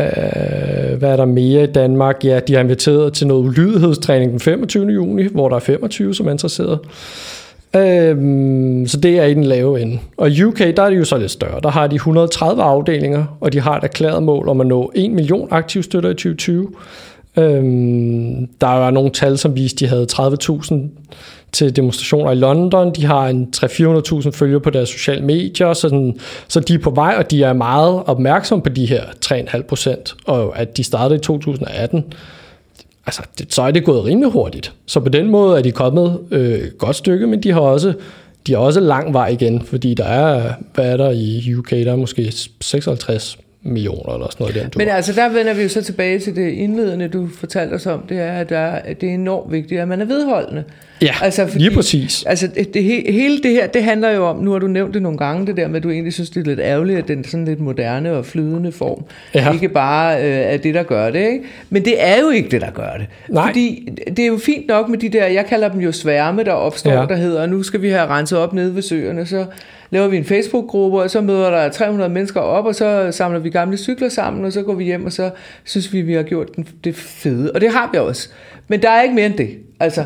[0.00, 2.24] Øh, hvad er der mere i Danmark?
[2.24, 4.86] Ja, de har inviteret til noget ulydighedstræning den 25.
[4.86, 6.78] juni, hvor der er 25, som er interesseret.
[7.76, 9.98] Øhm, så det er i den lave ende.
[10.16, 11.60] Og i UK, der er det jo så lidt større.
[11.62, 15.10] Der har de 130 afdelinger, og de har et erklæret mål om at nå 1
[15.10, 16.68] million aktive støtter i 2020.
[17.36, 20.74] Øhm, der er nogle tal, som viste, at de havde 30.000
[21.52, 22.94] til demonstrationer i London.
[22.94, 26.90] De har en 300-400.000 følgere på deres sociale medier, så, sådan, så de er på
[26.90, 31.18] vej, og de er meget opmærksomme på de her 3,5 procent, og at de startede
[31.18, 32.04] i 2018
[33.06, 34.72] altså, det, så er det gået rimelig hurtigt.
[34.86, 37.94] Så på den måde er de kommet øh, et godt stykke, men de har også
[38.46, 41.92] de har også lang vej igen, fordi der er, hvad er der i UK, der
[41.92, 44.54] er måske 56 millioner eller sådan noget.
[44.54, 47.86] Den, Men altså, der vender vi jo så tilbage til det indledende, du fortalte os
[47.86, 50.64] om, det er, at, der, at det er enormt vigtigt, at man er vedholdende.
[51.02, 52.24] Ja, altså, fordi, lige præcis.
[52.26, 55.02] Altså, det, det, hele det her, det handler jo om, nu har du nævnt det
[55.02, 57.24] nogle gange, det der med, at du egentlig synes, det er lidt ærgerligt, at den
[57.24, 59.52] sådan lidt moderne og flydende form, ja.
[59.52, 61.44] ikke bare øh, er det, der gør det, ikke?
[61.70, 63.06] Men det er jo ikke det, der gør det.
[63.28, 63.46] Nej.
[63.46, 66.52] Fordi det er jo fint nok med de der, jeg kalder dem jo sværme, der
[66.52, 67.06] opstår, ja.
[67.08, 69.44] der hedder, nu skal vi have renset op nede ved søerne, så
[69.92, 73.50] laver vi en Facebook-gruppe, og så møder der 300 mennesker op, og så samler vi
[73.50, 75.30] gamle cykler sammen, og så går vi hjem, og så
[75.64, 76.48] synes vi, vi har gjort
[76.84, 77.52] det fede.
[77.52, 78.28] Og det har vi også.
[78.68, 79.58] Men der er ikke mere end det.
[79.80, 80.04] Altså,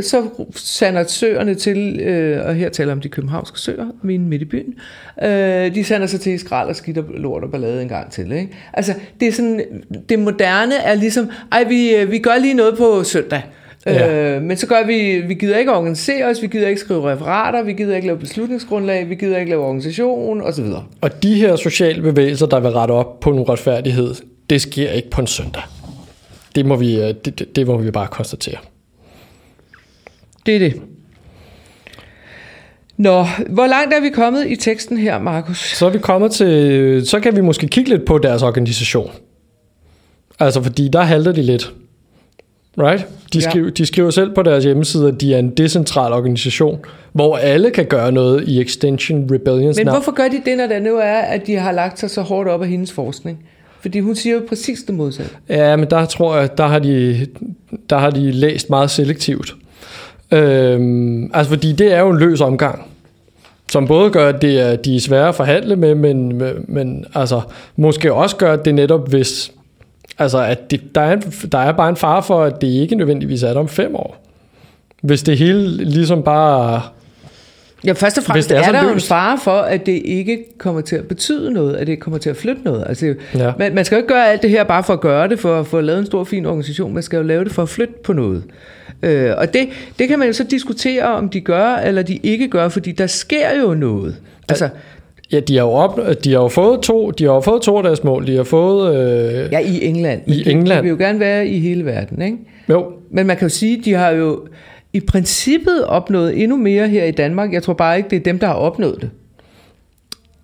[0.00, 4.44] så sander søerne til, øh, og her taler om de københavnske søer, mine midt i
[4.44, 4.74] byen,
[5.22, 8.32] øh, de sander sig til skrald og skidt og lort og ballade en gang til.
[8.32, 8.48] Ikke?
[8.72, 9.60] Altså, det er sådan,
[10.08, 13.42] det moderne er ligesom, ej, vi, øh, vi gør lige noget på søndag.
[13.86, 14.36] Ja.
[14.36, 17.62] Øh, men så gør vi, vi gider ikke organisere os, vi gider ikke skrive referater,
[17.62, 20.64] vi gider ikke lave beslutningsgrundlag, vi gider ikke lave organisation osv.
[21.00, 24.14] Og de her sociale bevægelser, der vil rette op på en uretfærdighed,
[24.50, 25.62] det sker ikke på en søndag.
[26.54, 28.56] Det må vi, øh, det, det, det må vi bare konstatere.
[30.46, 30.82] Det er det.
[32.96, 35.58] Nå, hvor langt er vi kommet i teksten her, Markus?
[35.58, 39.10] Så er vi kommet til, så kan vi måske kigge lidt på deres organisation.
[40.38, 41.72] Altså, fordi der halter de lidt.
[42.78, 43.06] Right?
[43.32, 43.70] De, skriver, ja.
[43.70, 46.78] de skriver selv på deres hjemmeside, at de er en decentral organisation,
[47.12, 50.82] hvor alle kan gøre noget i Extension Rebellions Men hvorfor gør de det, når det
[50.82, 53.44] nu er, at de har lagt sig så hårdt op af hendes forskning?
[53.80, 55.32] Fordi hun siger jo præcis det modsatte.
[55.48, 57.26] Ja, men der tror jeg, der har de,
[57.90, 59.54] der har de læst meget selektivt.
[60.32, 62.90] Øhm, altså fordi det er jo en løs omgang
[63.70, 67.40] som både gør, at det er, de er svære at forhandle med, men, men altså,
[67.76, 69.52] måske også gør, at det netop, hvis
[70.20, 72.94] Altså, at det, der, er en, der er bare en fare for, at det ikke
[72.94, 74.26] nødvendigvis er der om fem år.
[75.02, 76.82] Hvis det hele ligesom bare...
[77.84, 80.44] Ja, først og fremmest det er, er der jo en fare for, at det ikke
[80.58, 82.84] kommer til at betyde noget, at det kommer til at flytte noget.
[82.88, 83.52] Altså, ja.
[83.58, 85.60] man, man skal jo ikke gøre alt det her bare for at gøre det, for
[85.60, 86.94] at få lavet en stor, fin organisation.
[86.94, 88.42] Man skal jo lave det for at flytte på noget.
[89.02, 92.48] Øh, og det, det kan man jo så diskutere, om de gør, eller de ikke
[92.48, 94.16] gør, fordi der sker jo noget.
[94.48, 94.68] Altså,
[95.32, 97.76] Ja, de har jo, op, de har jo fået to, de har jo fået to
[97.76, 98.26] af deres mål.
[98.26, 98.96] De har fået...
[98.96, 100.22] Øh, ja, i England.
[100.26, 100.78] I de, England.
[100.78, 102.36] De vil jo gerne være i hele verden, ikke?
[102.68, 102.84] Jo.
[103.10, 104.46] Men man kan jo sige, de har jo
[104.92, 107.52] i princippet opnået endnu mere her i Danmark.
[107.52, 109.10] Jeg tror bare ikke, det er dem, der har opnået det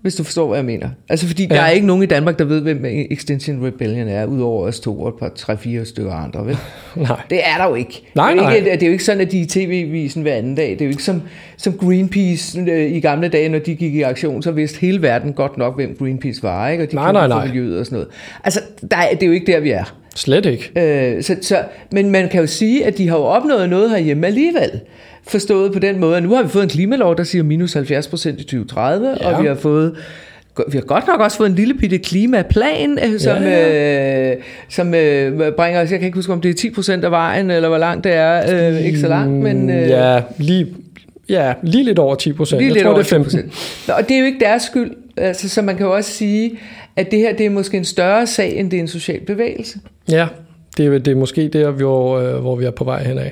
[0.06, 0.88] hvis du forstår, hvad jeg mener.
[1.08, 1.54] Altså, fordi ja.
[1.54, 5.00] der er ikke nogen i Danmark, der ved, hvem Extinction Rebellion er, udover os to
[5.00, 6.56] og et par, tre, fire stykker andre, vel?
[6.96, 7.20] nej.
[7.30, 8.02] Det er der jo ikke.
[8.14, 10.34] Nej, det, er ikke, det er jo ikke sådan, at de er i tv-visen hver
[10.34, 10.70] anden dag.
[10.70, 11.22] Det er jo ikke som,
[11.56, 15.32] som Greenpeace øh, i gamle dage, når de gik i aktion, så vidste hele verden
[15.32, 16.84] godt nok, hvem Greenpeace var, ikke?
[16.84, 17.46] Og de nej, nej, nej.
[17.46, 18.08] miljøet og sådan noget.
[18.44, 19.96] Altså, der er, det er jo ikke der, vi er.
[20.16, 20.70] Slet ikke.
[21.16, 24.26] Øh, så, så, men man kan jo sige, at de har jo opnået noget herhjemme
[24.26, 24.80] alligevel.
[25.28, 28.40] Forstået på den måde, nu har vi fået en klimalov, der siger minus 70 procent
[28.40, 29.28] i 2030, ja.
[29.28, 29.96] og vi har fået
[30.68, 34.30] vi har godt nok også fået en lille bitte klimaplan, øh, som, ja, ja.
[34.30, 34.36] Øh,
[34.68, 37.68] som øh, bringer os, jeg kan ikke huske, om det er 10% af vejen, eller
[37.68, 39.70] hvor langt det er, øh, ikke så langt, men...
[39.70, 40.66] Øh, ja, lige,
[41.28, 42.26] ja, lige lidt over 10%.
[42.26, 43.40] Lige jeg lidt tror, over det er 15.
[43.88, 43.92] 10%.
[43.92, 46.58] Og det er jo ikke deres skyld, altså, så man kan jo også sige,
[46.96, 49.78] at det her det er måske en større sag, end det er en social bevægelse.
[50.10, 50.28] Ja,
[50.76, 53.30] Det, er- det er måske der, hvor, øh, hvor vi er på vej henad.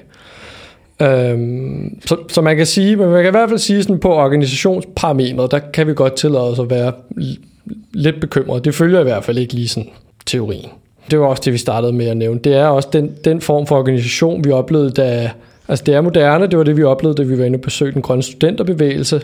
[1.02, 4.14] Øhm, så, så man kan sige, men man kan i hvert fald sige sådan på
[4.14, 6.92] organisationsparametret, der kan vi godt tillade os at være
[7.92, 8.64] lidt bekymret.
[8.64, 9.88] Det følger i hvert fald ikke lige sådan
[10.26, 10.68] teorien.
[11.10, 12.40] Det var også det, vi startede med at nævne.
[12.40, 15.30] Det er også den, den form for organisation, vi oplevede, da...
[15.68, 17.94] Altså det er moderne, det var det, vi oplevede, da vi var inde og besøgte
[17.94, 19.20] den grønne studenterbevægelse.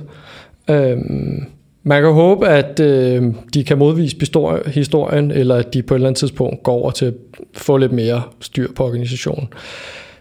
[0.71, 1.45] Øhm,
[1.83, 3.23] man kan håbe, at øh,
[3.55, 6.91] de kan modvise histori- historien, eller at de på et eller andet tidspunkt går over
[6.91, 7.15] til at
[7.55, 9.49] få lidt mere styr på organisationen.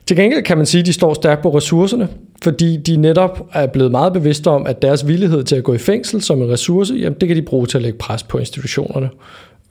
[0.05, 2.07] Til gengæld kan man sige, at de står stærkt på ressourcerne,
[2.43, 5.77] fordi de netop er blevet meget bevidste om, at deres villighed til at gå i
[5.77, 9.09] fængsel som en ressource, jamen det kan de bruge til at lægge pres på institutionerne.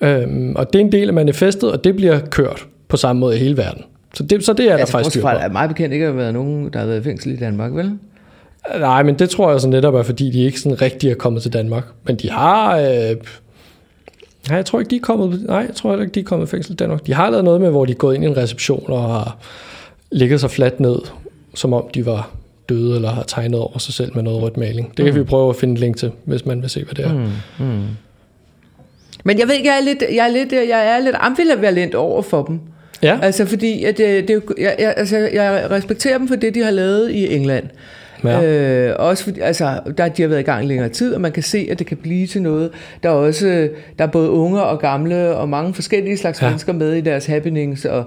[0.00, 3.36] Øhm, og det er en del af manifestet, og det bliver kørt på samme måde
[3.36, 3.82] i hele verden.
[4.14, 5.28] Så det, så det er der Altså, faktisk styr på.
[5.28, 7.92] at meget bekendt ikke har været nogen, der har været i fængsel i Danmark, vel?
[8.78, 11.42] Nej, men det tror jeg så netop er, fordi de ikke sådan rigtig er kommet
[11.42, 11.84] til Danmark.
[12.06, 12.76] Men de har...
[12.78, 12.84] Øh,
[14.48, 15.44] nej, jeg tror ikke, de er kommet...
[15.46, 17.06] Nej, jeg tror heller ikke, de er kommet i fængsel i Danmark.
[17.06, 19.36] De har lavet noget med, hvor de er gået ind i en reception og har
[20.12, 20.98] ligget sig fladt ned,
[21.54, 22.30] som om de var
[22.68, 24.92] døde eller har tegnet over sig selv med noget rødt maling.
[24.96, 27.04] Det kan vi prøve at finde et link til, hvis man vil se, hvad det
[27.04, 27.12] er.
[27.58, 27.82] Mm.
[29.24, 32.22] Men jeg ved ikke, jeg er lidt, jeg er lidt, jeg er lidt ambivalent over
[32.22, 32.60] for dem.
[33.02, 36.36] Ja, Altså fordi, at det, det, er jo- jeg, jeg, altså, jeg respekterer dem for
[36.36, 37.64] det, de har lavet i England.
[38.24, 38.42] Ja.
[38.44, 41.32] Øh, også fordi, altså, der, de har været i gang i længere tid, og man
[41.32, 42.70] kan se, at det kan blive til noget.
[43.02, 46.48] Der er også der er både unge og gamle, og mange forskellige slags ja.
[46.48, 48.04] mennesker med i deres happenings, og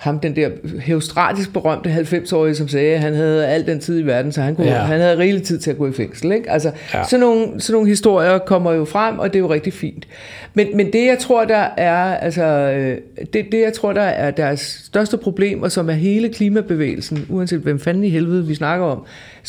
[0.00, 0.48] ham, den der
[0.82, 4.54] heostratisk berømte 90-årige, som sagde, at han havde al den tid i verden, så han,
[4.56, 4.74] kunne, Ja.
[4.74, 6.32] han havde rigelig tid til at gå i fængsel.
[6.32, 6.50] Ikke?
[6.50, 6.98] Altså, Ja.
[6.98, 7.04] ja.
[7.04, 10.08] sådan, nogle, sådan nogle historier kommer jo frem, og det er jo rigtig fint.
[10.54, 12.98] Men, men det, jeg tror, der er, altså, øh,
[13.32, 17.60] det, det, jeg tror, der er deres største problem, og som er hele klimabevægelsen, uanset
[17.60, 19.04] hvem fanden i helvede vi snakker om,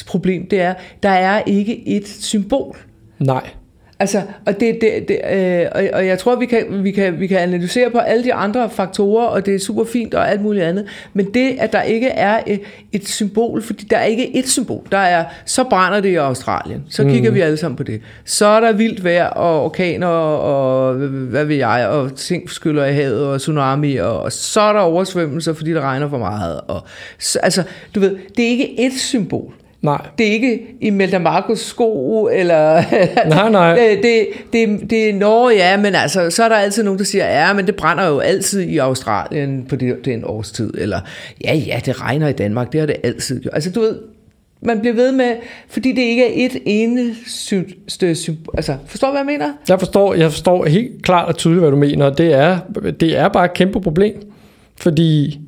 [0.07, 2.77] problem, det er, der er ikke et symbol.
[3.19, 3.49] nej.
[4.01, 7.27] Altså, og, det, det, det, øh, og, og jeg tror, vi kan, vi, kan, vi
[7.27, 10.65] kan analysere på alle de andre faktorer, og det er super fint og alt muligt
[10.65, 10.85] andet.
[11.13, 12.61] Men det, at der ikke er et,
[12.91, 14.87] et symbol, fordi der er ikke et symbol.
[14.91, 16.83] Der er, så brænder det i Australien.
[16.89, 18.01] Så kigger vi alle sammen på det.
[18.25, 22.93] Så er der vildt vejr og orkaner og hvad ved jeg, og ting skyller i
[22.93, 26.61] havet og tsunami, og, og så er der oversvømmelser, fordi det regner for meget.
[26.67, 26.83] Og,
[27.19, 27.63] så, altså,
[27.95, 29.53] du ved, det er ikke et symbol.
[29.81, 30.07] Nej.
[30.17, 32.83] Det er ikke Imelda Marcos sko, eller...
[33.29, 33.75] Nej, nej.
[33.75, 37.25] det, det, det, det, nå ja, men altså, så er der altid nogen, der siger,
[37.25, 40.99] ja, men det brænder jo altid i Australien på det, den årstid, eller
[41.43, 43.53] ja, ja, det regner i Danmark, det har det altid gjort.
[43.53, 43.99] Altså, du ved,
[44.61, 45.35] man bliver ved med,
[45.69, 48.53] fordi det ikke er et eneste symbol.
[48.57, 49.53] Altså, forstår du, hvad jeg mener?
[49.69, 52.09] Jeg forstår, jeg forstår helt klart og tydeligt, hvad du mener.
[52.09, 52.59] Det er,
[52.99, 54.13] det er bare et kæmpe problem.
[54.75, 55.39] Fordi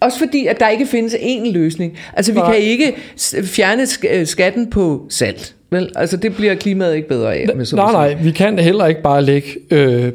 [0.00, 1.98] Også fordi, at der ikke findes én løsning.
[2.12, 2.52] Altså, vi Nej.
[2.52, 2.94] kan ikke
[3.44, 5.54] fjerne øh, skatten på salt.
[5.70, 5.90] Vel?
[5.96, 7.48] Altså, det bliver klimaet ikke bedre af.
[7.56, 9.48] Med så at Nej, nej, vi kan heller ikke bare lægge...
[9.70, 10.12] Øh,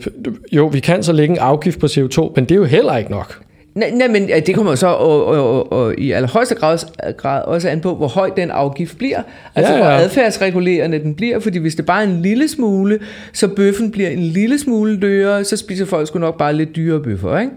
[0.51, 3.11] jo, vi kan så lægge en afgift på CO2, men det er jo heller ikke
[3.11, 3.44] nok.
[3.75, 6.77] Nej, nej, men det kommer jo så og, og, og, og i allerhøjeste grad,
[7.17, 9.21] grad også an på, hvor høj den afgift bliver.
[9.55, 11.39] Altså, Ja, ja, hvor adfærdsregulerende den bliver.
[11.39, 12.99] Fordi hvis det bare er en lille smule,
[13.33, 16.99] så bøffen bliver en lille smule dyrere, så spiser folk sgu nok bare lidt dyrere
[17.03, 17.51] bøffer, ikke?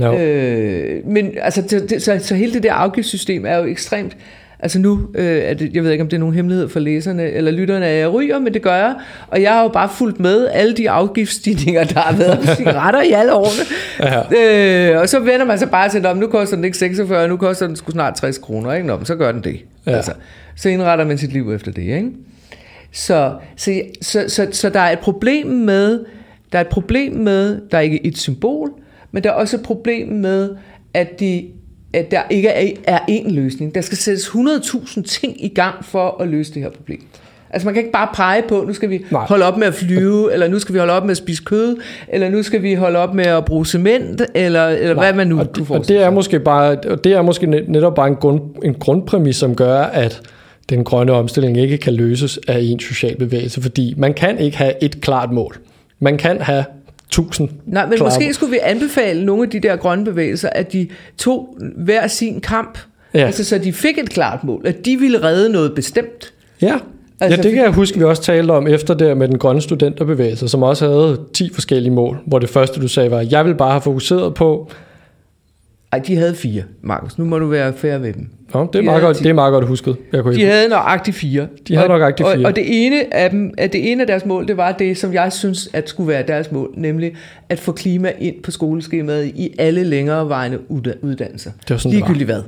[0.00, 0.18] Jo.
[0.18, 4.16] Øh, men altså, det, så, så hele det der afgiftssystem er jo ekstremt...
[4.58, 7.30] Altså nu, øh, er det, jeg ved ikke, om det er nogen hemmelighed for læserne
[7.30, 8.94] eller lytterne, at jeg ryger, men det gør jeg.
[9.28, 13.02] Og jeg har jo bare fulgt med alle de afgiftsstigninger, der har været på cigaretter
[13.02, 13.64] i alle årene.
[14.00, 14.92] Ja.
[14.94, 17.36] Øh, og så vender man sig bare til, at nu koster den ikke 46, nu
[17.36, 18.72] koster den sgu snart 60 kroner.
[18.72, 18.86] Ikke?
[18.86, 19.60] Nå, men så gør den det.
[19.86, 19.92] Ja.
[19.92, 20.12] Altså,
[20.56, 21.82] så indretter man sit liv efter det.
[21.82, 22.10] Ikke?
[22.92, 26.04] Så, så, så, så, så der er et problem med,
[26.52, 28.70] der er et problem med, der er ikke et symbol,
[29.12, 30.50] men der er også et problem med,
[30.94, 31.44] at, de,
[31.94, 33.74] at der ikke er, er én løsning.
[33.74, 37.00] Der skal sættes 100.000 ting i gang for at løse det her problem.
[37.50, 39.24] Altså man kan ikke bare pege på, nu skal vi Nej.
[39.26, 41.76] Holde op med at flyve, eller nu skal vi holde op med at spise kød,
[42.08, 45.38] eller nu skal vi holde op med at bruge cement, eller, eller hvad man nu
[45.38, 48.16] og, det, og det er måske bare og det er måske net- netop bare en,
[48.16, 50.20] grund, en grundpræmis, som gør, at
[50.70, 54.72] den grønne omstilling ikke kan løses af en social bevægelse, fordi man kan ikke have
[54.82, 55.56] et klart mål.
[56.00, 56.64] Man kan have
[57.14, 60.72] tusind Nej, men klare måske skulle vi anbefale nogle af de der grønne bevægelser, at
[60.72, 60.88] de
[61.18, 62.78] tog hver sin kamp,
[63.14, 63.26] Ja.
[63.26, 66.32] altså så de fik et klart mål, at de ville redde noget bestemt.
[66.62, 66.74] Ja,
[67.20, 69.60] altså, ja det kan jeg huske, vi også talte om efter der med den grønne
[69.62, 73.54] studenterbevægelse, som også havde 10 forskellige mål, hvor det første, du sagde, var, jeg vil
[73.54, 74.70] bare have fokuseret på,
[75.92, 77.18] Ej, de havde fire, Markus.
[77.18, 78.28] Nu må du være fair ved dem.
[78.54, 79.96] Nå, det, er De meget godt, det er meget godt husket.
[80.12, 80.52] Jeg kunne De ikke.
[80.52, 81.46] havde nøjagtigt fire.
[81.68, 82.38] De havde Og- nøjagtigt fire.
[82.38, 84.96] Og, og det ene af dem, at det ene af deres mål, det var det,
[84.98, 87.14] som jeg synes, at skulle være deres mål, nemlig
[87.48, 91.50] at få klima ind på skoleskemaet i alle længerevarende udda- uddannelser.
[91.60, 92.06] Det var sådan, det var.
[92.06, 92.42] Ligegyldigt hvad.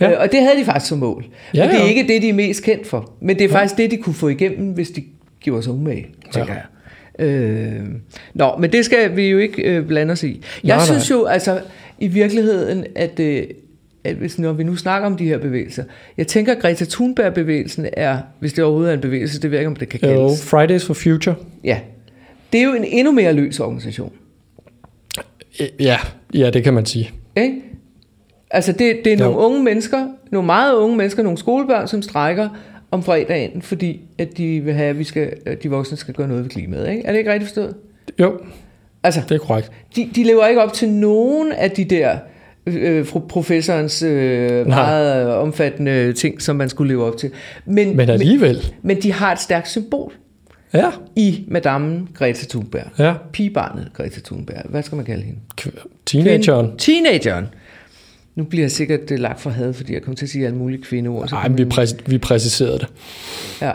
[0.00, 0.10] Ja.
[0.10, 0.22] Ja.
[0.22, 1.24] Og det havde de faktisk som mål.
[1.54, 1.88] Ja, Ja, men det er ja.
[1.90, 3.10] ikke det, de er mest kendt for.
[3.20, 5.04] Men det er faktisk det, de kunne få igennem, hvis de
[5.40, 6.58] gjorde sig umage, tænker Ja.
[6.58, 7.26] jeg.
[7.26, 7.82] Øh,
[8.34, 10.42] nå, men det skal vi jo ikke øh, blande os i.
[10.64, 11.60] Jeg Nej, synes jo, altså,
[11.98, 13.42] i virkeligheden, at, øh,
[14.04, 15.84] at hvis, når vi nu snakker om de her bevægelser,
[16.16, 19.62] jeg tænker, at Greta Thunberg-bevægelsen er, hvis det overhovedet er en bevægelse, det ved jeg
[19.62, 20.44] ikke, om det kan Jo, kaldes.
[20.46, 21.34] Fridays for Future.
[21.64, 21.80] Ja.
[22.52, 24.12] Det er jo en endnu mere løs organisation.
[25.80, 25.98] Ja,
[26.34, 27.10] ja, det kan man sige.
[27.36, 27.54] Ikke?
[28.50, 29.24] Altså det, det er Jo.
[29.24, 32.48] nogle unge mennesker, nogle meget unge mennesker, nogle skolebørn, som strækker
[32.90, 36.28] om fredagen, fordi at de vil have, at vi skal, at de voksne skal gøre
[36.28, 36.90] noget ved klimaet.
[36.90, 37.02] Ikke?
[37.06, 37.74] Er det ikke rigtigt forstået?
[38.20, 38.38] Jo,
[39.02, 39.72] Altså, det er korrekt.
[39.96, 42.18] de, de lever ikke op til nogen af de der øh,
[43.04, 44.64] fru- professorens øh, Nej.
[44.64, 47.30] meget øh, omfattende ting, som man skulle leve op til.
[47.66, 48.54] Men, Men alligevel.
[48.54, 50.12] men, men de har et stærkt symbol
[50.74, 52.84] Ja, i madammen Greta Thunberg.
[52.98, 53.14] ja.
[53.32, 54.62] Pigebarnet Greta Thunberg.
[54.68, 55.40] Hvad skal man kalde hende?
[56.06, 56.76] Teenageren.
[56.78, 57.46] Teenageren.
[58.34, 60.58] Nu bliver jeg sikkert øh, lagt for had, fordi jeg kommer til at sige alle
[60.58, 61.30] mulige kvindeord.
[61.30, 62.86] Nej, kommer vi, jeg- præ- vi præciserede det.
[63.62, 63.70] Ja.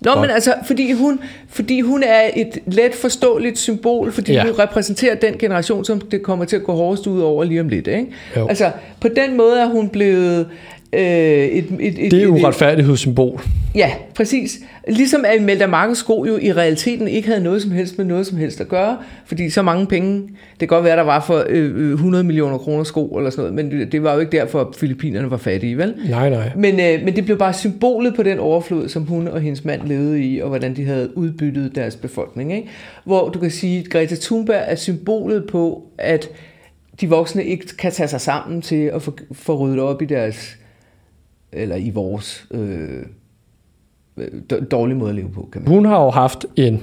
[0.00, 0.20] Nå, Godt.
[0.20, 4.42] men altså, fordi hun, fordi hun er et let forståeligt symbol, fordi Ja.
[4.42, 7.68] hun repræsenterer den generation, som det kommer til at gå hårdest ud over lige om
[7.68, 7.86] lidt.
[7.86, 8.06] Ikke?
[8.36, 8.46] Jo.
[8.48, 8.70] Altså,
[9.00, 10.48] på den måde er hun blevet
[10.96, 13.40] øh, et, et, et, Det er et, uretfærdighedssymbol.
[13.74, 14.58] Ja, præcis.
[14.88, 18.26] Ligesom at Imelda Markers sko jo i realiteten ikke havde noget som helst med noget
[18.26, 21.44] som helst at gøre, fordi så mange penge, det kan godt være, der var for
[21.48, 24.32] øh, øh, 100 millioner kroner sko eller sådan noget, men det, det var jo ikke
[24.32, 25.94] derfor, at Filippinerne var fattige, vel?
[26.10, 26.50] Nej, nej.
[26.56, 29.82] Men, øh, men det blev bare symbolet på den overflod, som hun og hendes mand
[29.82, 32.52] levede i, og hvordan de havde udbyttet deres befolkning.
[32.56, 32.68] Ikke?
[33.04, 36.28] Hvor du kan sige, at Greta Thunberg er symbolet på, at
[37.00, 40.56] de voksne ikke kan tage sig sammen til at få, få ryddet op i deres,
[41.56, 43.02] eller i vores øh,
[44.70, 46.82] dårlige måde at leve på, kan man Hun har jo haft en,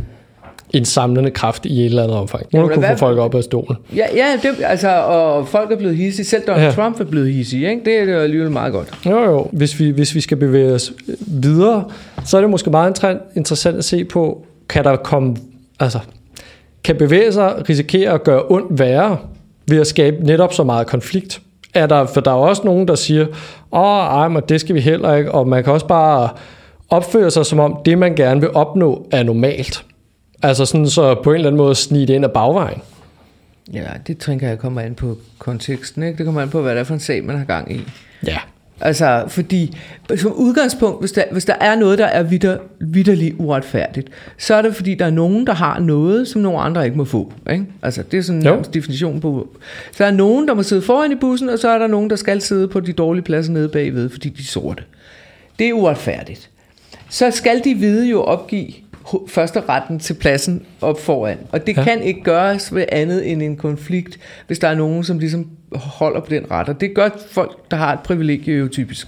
[0.73, 2.45] en samlende kraft i et eller andet omfang.
[2.51, 3.77] Hun Ja, er kunnet få folk op af stolen.
[3.95, 6.25] Ja, ja det, altså, og folk er blevet hissige.
[6.25, 6.71] Selv Donald Ja.
[6.71, 7.81] Trump er blevet hissig, ikke?
[7.85, 8.99] Det er jo alligevel meget godt.
[9.05, 9.47] Jo, jo.
[9.51, 10.93] Hvis vi, hvis vi skal bevæge os
[11.27, 11.85] videre,
[12.25, 15.35] så er det måske meget inter- interessant at se på, kan der komme,
[15.79, 15.99] altså,
[16.83, 19.17] kan bevægelser risikere at gøre ondt værre
[19.67, 21.41] ved at skabe netop så meget konflikt?
[21.73, 23.25] Er der, for der er også nogen, der siger,
[23.71, 26.29] åh, ej, men det skal vi heller ikke, og man kan også bare
[26.89, 29.85] opføre sig som om det, man gerne vil opnå, er normalt.
[30.43, 32.81] Altså sådan så på en eller anden måde snige det ind ad bagvejen.
[33.73, 36.17] Ja, det tænker jeg kommer an på konteksten, ikke?
[36.17, 37.81] Det kommer an på, hvad det er for en sag, man har gang i.
[38.27, 38.37] Ja.
[38.81, 39.77] Altså, fordi
[40.15, 44.61] som udgangspunkt, hvis der, hvis der er noget, der er vitter, vitterligt uretfærdigt, så er
[44.61, 47.33] det, fordi der er nogen, der har noget, som nogle andre ikke må få.
[47.51, 47.65] Ikke?
[47.81, 48.57] Altså, det er sådan Jo.
[48.57, 49.47] en definition på...
[49.91, 52.09] Så er der nogen, der må sidde foran i bussen, og så er der nogen,
[52.09, 54.83] der skal sidde på de dårlige pladser nede bagved, fordi de er sorte.
[55.59, 56.49] Det er uretfærdigt.
[57.09, 58.82] Så skal de hvide jo opgive
[59.27, 61.37] første retten til pladsen op foran.
[61.51, 61.83] Og det Ja.
[61.83, 66.19] kan ikke gøres ved andet end en konflikt, hvis der er nogen, som ligesom holder
[66.19, 66.69] på den ret.
[66.69, 69.07] Og det gør folk, der har et privilegie jo typisk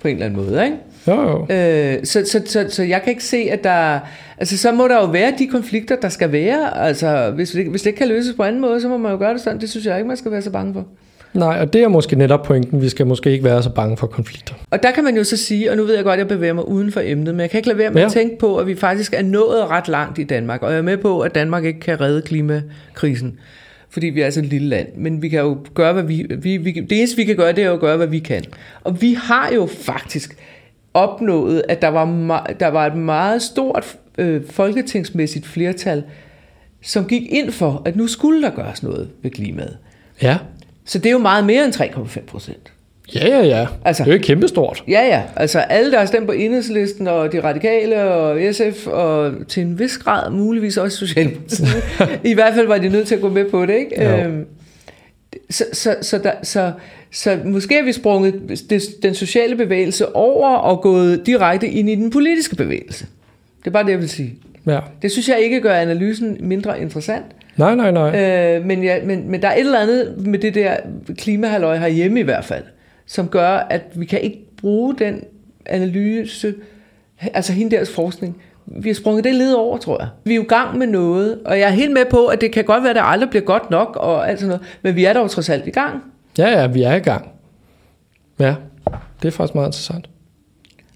[0.00, 0.64] på en eller anden måde.
[0.64, 0.76] Ikke?
[1.06, 1.54] Jo, jo.
[1.54, 4.00] Øh, så, så, så, så jeg kan ikke se, at der...
[4.38, 6.78] Altså, så må der jo være de konflikter, der skal være.
[6.78, 9.18] Altså, hvis det, hvis det ikke kan løses på anden måde, så må man jo
[9.18, 9.60] gøre det sådan.
[9.60, 10.84] Det synes jeg ikke, man skal være så bange for.
[11.34, 12.82] Nej, og det er måske netop pointen.
[12.82, 14.54] Vi skal måske ikke være så bange for konflikter.
[14.70, 16.52] Og der kan man jo så sige, og nu ved jeg godt, at jeg bevæger
[16.52, 18.06] mig uden for emnet, men jeg kan ikke lade være med Ja.
[18.06, 20.62] at tænke på, at vi faktisk er nået ret langt i Danmark.
[20.62, 23.38] Og jeg er med på, at Danmark ikke kan redde klimakrisen,
[23.90, 24.88] fordi vi er så et lille land.
[24.96, 26.72] Men vi kan jo gøre, hvad vi, vi, vi...
[26.72, 28.42] Det eneste, vi kan gøre, det er jo at gøre, hvad vi kan.
[28.84, 30.36] Og vi har jo faktisk
[30.94, 32.04] opnået, at der var,
[32.60, 36.02] der var et meget stort øh, folketingsmæssigt flertal,
[36.82, 39.76] som gik ind for, at nu skulle der gøres noget ved klimaet.
[40.22, 40.36] Ja.
[40.90, 42.72] Så det er jo meget mere end 3,5 procent.
[43.14, 43.66] Ja, ja, ja.
[43.84, 44.84] Altså, det er jo kæmpestort.
[44.88, 45.22] Ja, ja.
[45.36, 49.78] Altså alle, der har stemt på enhedslisten, og de radikale, og SF, og til en
[49.78, 51.68] vis grad muligvis også Socialdemokratiet.
[52.24, 54.04] I hvert fald var de nødt til at gå med på det, ikke?
[54.04, 54.16] Jo.
[54.16, 54.46] Øhm,
[55.50, 56.72] så, så, så, der, så,
[57.10, 58.60] så måske har vi sprunget
[59.02, 63.06] den sociale bevægelse over og gået direkte ind i den politiske bevægelse.
[63.58, 64.34] Det er bare det, jeg vil sige.
[64.66, 64.80] Ja.
[65.02, 67.24] Det synes jeg ikke gør analysen mindre interessant.
[67.60, 68.56] Nej, nej, nej.
[68.56, 70.76] Øh, men, ja, men, men der er et eller andet med det der
[71.18, 72.64] klimahalløj herhjemme i hvert fald,
[73.06, 75.24] som gør, at vi kan ikke bruge den
[75.66, 76.54] analyse,
[77.34, 78.42] altså hende deres forskning.
[78.66, 80.08] Vi har sprunget det led over, tror jeg.
[80.24, 82.52] Vi er jo i gang med noget, og jeg er helt med på, at det
[82.52, 85.04] kan godt være, at det aldrig bliver godt nok, og alt sådan noget, men vi
[85.04, 86.02] er dog trods alt i gang.
[86.38, 87.28] Ja, ja, vi er i gang.
[88.38, 88.54] Ja,
[89.22, 90.08] det er faktisk meget interessant.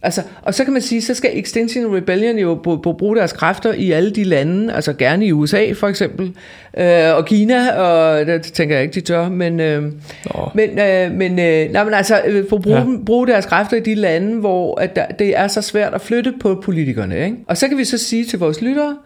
[0.04, 3.32] Altså, og så kan man sige, så skal Extinction Rebellion jo br- br- bruge deres
[3.32, 6.32] kræfter i alle de lande, altså gerne i USA for eksempel,
[6.78, 10.50] øh, og Kina, og det tænker jeg ikke, de tør, men, øh, Nå.
[10.54, 12.84] men, øh, men, øh, nej, men altså øh, for bruge, Ja.
[13.06, 16.32] bruge deres kræfter i de lande, hvor at der, det er så svært at flytte
[16.40, 17.24] på politikerne.
[17.24, 17.36] Ikke?
[17.48, 18.96] Og så kan vi så sige til vores lyttere,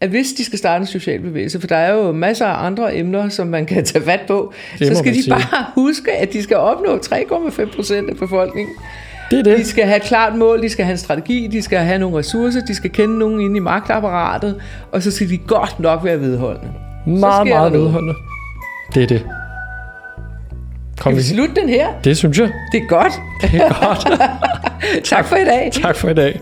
[0.00, 2.96] at hvis de skal starte en social bevægelse, for der er jo masser af andre
[2.96, 5.30] emner, som man kan tage fat på, Det så skal de sige.
[5.30, 8.74] bare huske, at de skal opnå 3,5 procent af befolkningen.
[9.30, 9.66] Det er De det.
[9.66, 12.60] skal have et klart mål, de skal have en strategi, de skal have nogle ressourcer,
[12.60, 14.56] de skal kende nogen inde i magtapparatet,
[14.92, 16.68] og så skal de godt nok være vedholdende.
[17.06, 18.14] Meget, meget vedholdende.
[18.94, 19.26] Det er det.
[20.98, 21.86] Skal vi vi- slutte den her?
[22.04, 22.50] Det synes jeg.
[22.72, 23.12] Det er godt.
[23.42, 24.20] Det er godt.
[25.10, 25.70] tak for i dag.
[25.72, 26.40] tak for i dag.